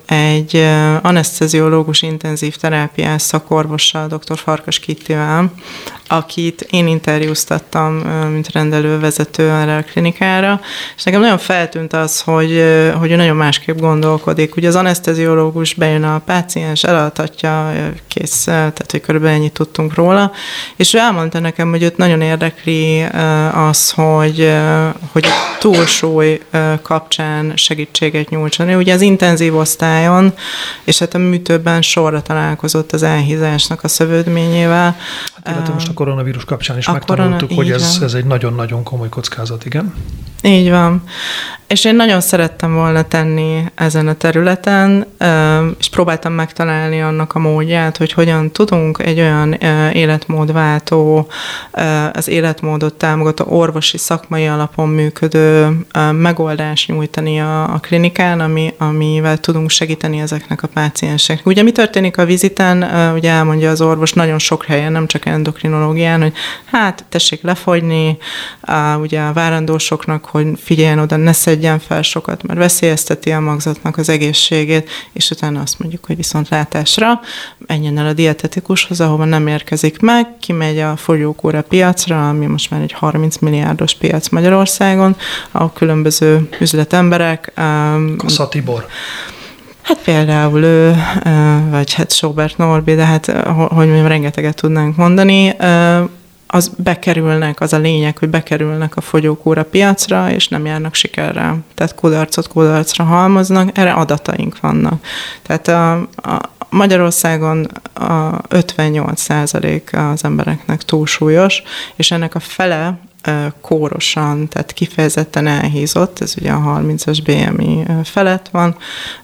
[0.06, 0.56] egy
[1.02, 4.38] aneszteziológus intenzív terápiás szakorvossal, dr.
[4.38, 5.52] Farkas Kittivel,
[6.06, 7.94] akit én interjúztattam,
[8.32, 10.60] mint rendelővezető erre a klinikára,
[10.96, 12.64] és nekem nagyon feltűnt az, hogy,
[12.98, 14.56] hogy ő nagyon másképp gondolkodik.
[14.56, 17.72] Ugye az anesteziológus bejön a páciens, elaltatja,
[18.08, 20.32] kész, tehát hogy körülbelül ennyit tudtunk róla,
[20.76, 23.02] és ő elmondta nekem, hogy őt nagyon érdekli
[23.52, 24.52] az, hogy,
[25.12, 25.26] hogy
[25.58, 26.40] túlsúly
[26.82, 28.74] kapcsán segítséget nyújtson.
[28.74, 30.32] Ugye az intenzív osztályon,
[30.84, 34.96] és hát a műtőben sorra találkozott az elhízásnak a szövődményével.
[35.44, 39.08] Hát, most a koronavírus kapcsán is a megtanultuk, korona, hogy ez, ez egy nagyon-nagyon komoly
[39.08, 39.94] kockázat, igen.
[40.42, 41.02] Így van.
[41.66, 45.06] És én nagyon szerettem volna tenni ezen a területen,
[45.78, 49.52] és próbáltam megtalálni annak a módját, hogy hogyan tudunk egy olyan
[49.92, 51.28] életmódváltó,
[52.12, 55.68] az életmódot támogató orvosi szakmai alapon működő
[56.12, 61.46] megoldást nyújtani a, klinikán, ami, amivel tudunk segíteni ezeknek a pácienseknek.
[61.46, 62.82] Ugye mi történik a viziten,
[63.14, 66.32] ugye elmondja az orvos nagyon sok helyen, nem csak endokrinológián, hogy
[66.64, 68.18] hát tessék lefogyni,
[69.00, 74.08] ugye a várandósoknak, hogy figyeljen oda, ne szedjen fel sokat, mert veszélyezteti a magzatnak az
[74.08, 77.20] egészségét, és utána azt mondjuk, hogy viszont látásra
[77.66, 82.80] menjen el a dietetikushoz, ahova nem érkezik meg, kimegy a fogyókúra piacra, ami most már
[82.80, 85.16] egy 30 milliárdos piac Magyarországon,
[85.50, 87.52] a különböző üzletemberek.
[88.16, 88.86] Kassa Tibor.
[89.82, 90.94] Hát például ő,
[91.70, 93.26] vagy hát Sobert Norbi, de hát
[93.68, 95.56] hogy mondjam, rengeteget tudnánk mondani
[96.54, 101.58] az bekerülnek, az a lényeg, hogy bekerülnek a fogyókúra piacra, és nem járnak sikerrel.
[101.74, 105.06] Tehát kudarcot kudarcra halmoznak, erre adataink vannak.
[105.42, 106.40] Tehát a, a
[106.70, 111.62] Magyarországon a 58% az embereknek túlsúlyos,
[111.96, 112.98] és ennek a fele
[113.60, 118.76] kórosan, tehát kifejezetten elhízott, ez ugye a 30-as BMI felett van,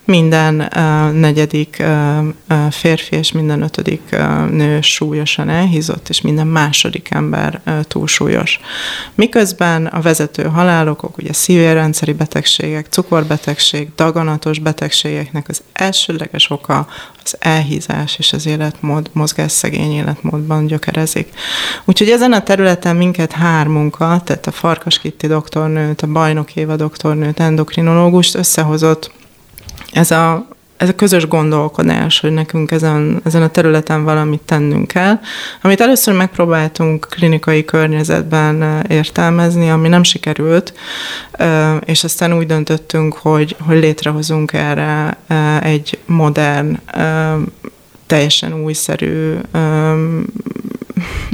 [0.05, 0.55] minden
[1.15, 1.83] negyedik
[2.71, 4.17] férfi és minden ötödik
[4.51, 8.61] nő súlyosan elhízott, és minden második ember túlsúlyos.
[9.15, 16.87] Miközben a vezető halálokok, ugye szívérendszeri betegségek, cukorbetegség, daganatos betegségeknek az elsőleges oka
[17.25, 21.29] az elhízás és az életmód, mozgásszegény életmódban gyökerezik.
[21.85, 23.33] Úgyhogy ezen a területen minket
[23.97, 29.11] hármunkat, tehát a Farkas Kitti doktornőt, a Bajnok Éva doktornőt, endokrinológust összehozott.
[29.93, 35.19] Ez a, ez a közös gondolkodás, hogy nekünk ezen, ezen a területen valamit tennünk kell,
[35.63, 40.73] amit először megpróbáltunk klinikai környezetben értelmezni, ami nem sikerült,
[41.85, 45.19] és aztán úgy döntöttünk, hogy, hogy létrehozunk erre
[45.63, 46.81] egy modern,
[48.07, 49.35] teljesen újszerű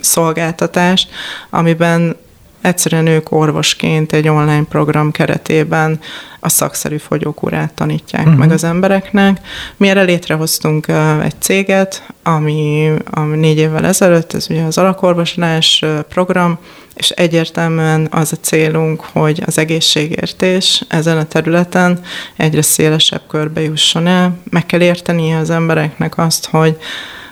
[0.01, 1.09] szolgáltatást,
[1.51, 2.17] amiben
[2.65, 6.01] egyszerűen ők orvosként egy online program keretében
[6.41, 8.39] a szakszerű fogyókúrát tanítják uh-huh.
[8.39, 9.41] meg az embereknek.
[9.77, 10.87] Mi erre létrehoztunk
[11.23, 16.59] egy céget, ami, ami négy évvel ezelőtt, ez ugye az alakorvoslás program,
[16.95, 22.01] és egyértelműen az a célunk, hogy az egészségértés ezen a területen
[22.37, 24.39] egyre szélesebb körbe jusson el.
[24.51, 26.79] Meg kell értenie az embereknek azt, hogy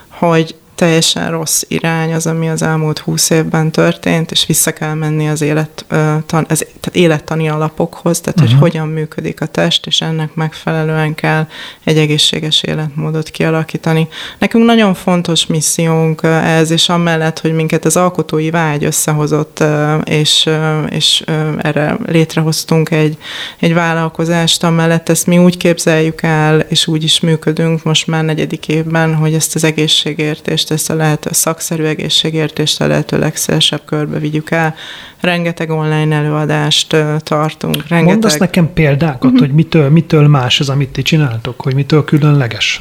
[0.09, 5.28] hogy teljesen rossz irány az, ami az elmúlt húsz évben történt, és vissza kell menni
[5.28, 5.85] az élet,
[6.26, 8.59] tan, az, tehát élettani alapokhoz, tehát uh-huh.
[8.59, 8.80] hogy mhm.
[8.80, 11.47] hogyan működik a test, és ennek megfelelően kell
[11.85, 14.09] egy egészséges életmódot kialakítani.
[14.39, 19.64] Nekünk nagyon fontos missziónk ez, és amellett, hogy minket az alkotói vágy összehozott,
[20.05, 20.49] és,
[20.89, 21.24] és
[21.59, 23.16] erre létrehoztunk egy,
[23.61, 28.68] egy vállalkozást, amellett ezt mi úgy képzeljük el, és úgy is működünk most már negyedik
[28.68, 34.51] évben, hogy ezt az egészségértést ezt a lehető szakszerű egészségértést a lehető legszélesebb körbe vigyük
[34.51, 34.75] el.
[35.20, 37.75] Rengeteg online előadást tartunk.
[37.75, 38.05] Rengeteg...
[38.05, 39.39] Mondasz nekem példákat, uh-huh.
[39.39, 42.81] hogy mitől, mitől más ez, amit ti csináltok, hogy mitől különleges?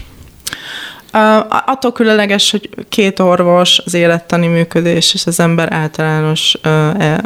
[1.14, 7.18] Uh, attól különleges, hogy két orvos, az élettani működés és az ember általános uh,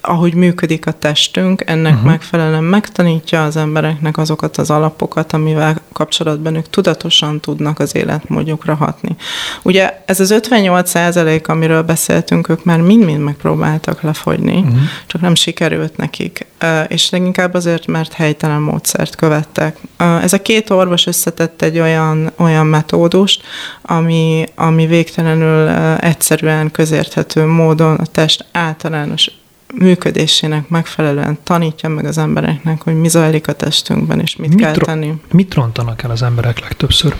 [0.00, 2.08] ahogy működik a testünk, ennek uh-huh.
[2.08, 9.16] megfelelően megtanítja az embereknek azokat az alapokat, amivel kapcsolatban ők tudatosan tudnak az életmódjukra hatni.
[9.62, 14.78] Ugye ez az 58 százalék, amiről beszéltünk, ők már mind-mind megpróbáltak lefogyni, uh-huh.
[15.06, 16.46] csak nem sikerült nekik.
[16.88, 19.76] És leginkább azért, mert helytelen módszert követtek.
[19.96, 23.42] Ez a két orvos összetett egy olyan, olyan metódust,
[23.82, 25.68] ami, ami végtelenül
[25.98, 29.30] egyszerűen közérthető módon a test általános
[29.74, 34.74] működésének megfelelően tanítja meg az embereknek, hogy mi zajlik a testünkben, és mit, mit kell
[34.74, 35.12] ro- tenni.
[35.32, 37.14] Mit rontanak el az emberek legtöbbször?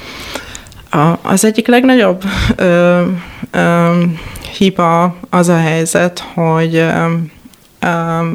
[0.90, 2.24] A, az egyik legnagyobb
[2.56, 3.02] ö,
[3.50, 4.02] ö,
[4.58, 7.14] hiba az a helyzet, hogy ö,
[7.78, 8.30] ö,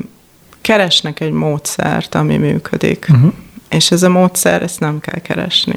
[0.62, 3.08] keresnek egy módszert, ami működik.
[3.10, 3.34] Uh-huh.
[3.70, 5.76] És ez a módszer, ezt nem kell keresni.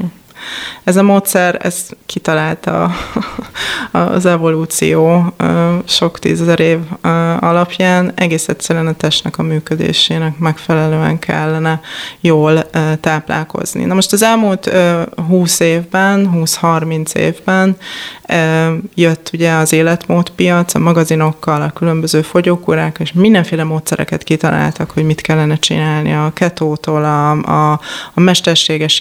[0.85, 2.91] Ez a módszer, ez kitalálta
[3.91, 5.33] az evolúció
[5.85, 6.79] sok tízezer év
[7.41, 11.81] alapján, egész egyszerűen a testnek a működésének megfelelően kellene
[12.21, 12.71] jól
[13.01, 13.85] táplálkozni.
[13.85, 14.71] Na most az elmúlt
[15.29, 17.77] 20 évben, 20-30 évben
[18.95, 25.21] jött ugye az életmódpiac a magazinokkal, a különböző fogyókúrák, és mindenféle módszereket kitaláltak, hogy mit
[25.21, 26.13] kellene csinálni.
[26.13, 27.81] A ketótól, a, a,
[28.15, 29.01] a mesterséges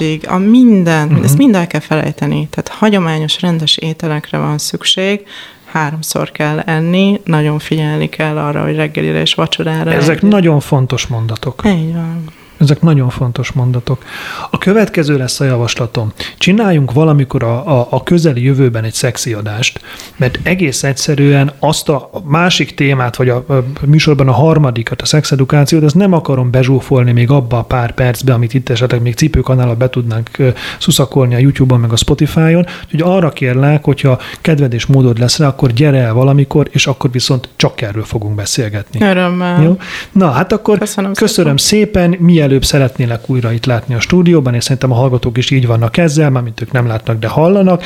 [0.00, 1.24] élelmiszergyártásig, a minden, uh-huh.
[1.24, 2.48] ezt mind el kell felejteni.
[2.50, 5.26] Tehát hagyományos, rendes ételekre van szükség,
[5.64, 9.92] háromszor kell enni, nagyon figyelni kell arra, hogy reggelire és vacsorára.
[9.92, 10.32] Ezek enni.
[10.32, 11.62] nagyon fontos mondatok.
[11.66, 12.24] Így van.
[12.62, 14.04] Ezek nagyon fontos mondatok.
[14.50, 16.12] A következő lesz a javaslatom.
[16.38, 19.80] Csináljunk valamikor a, a, a közeli jövőben egy szexi adást,
[20.16, 25.82] mert egész egyszerűen azt a másik témát, vagy a, a műsorban a harmadikat, a szexedukációt,
[25.82, 29.88] ezt nem akarom bezsúfolni még abba a pár percbe, amit itt esetleg még cipőkanálat be
[29.88, 30.30] tudnánk
[30.78, 32.66] szuszakolni a YouTube-on, meg a Spotify-on.
[32.84, 37.10] Úgyhogy arra kérlek, hogyha kedved és módod lesz rá, akkor gyere el valamikor, és akkor
[37.10, 39.02] viszont csak erről fogunk beszélgetni.
[39.02, 39.62] Örömmel.
[39.62, 39.78] Jó?
[40.12, 41.90] Na, hát akkor köszönöm, köszönöm szépen.
[41.92, 42.16] szépen.
[42.18, 45.96] Mielőtt előbb szeretnének újra itt látni a stúdióban, és szerintem a hallgatók is így vannak
[45.96, 47.82] ezzel, mint ők nem látnak, de hallanak.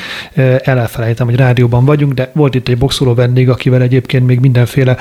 [0.63, 4.97] Elfelejtem, hogy rádióban vagyunk, de volt itt egy boxoló vendég, akivel egyébként még mindenféle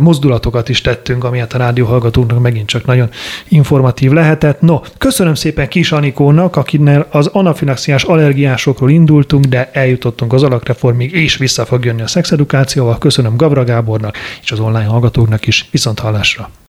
[0.00, 3.08] mozdulatokat is tettünk, ami hát a rádió hallgatóknak megint csak nagyon
[3.48, 4.60] informatív lehetett.
[4.60, 11.36] No, köszönöm szépen Kis Anikónak, akinek az anafilaxiás allergiásokról indultunk, de eljutottunk az alakreformig, és
[11.36, 12.98] vissza fog jönni a szexedukációval.
[12.98, 15.68] Köszönöm Gavra Gábornak és az online hallgatóknak is.
[15.70, 16.50] Viszont hallásra!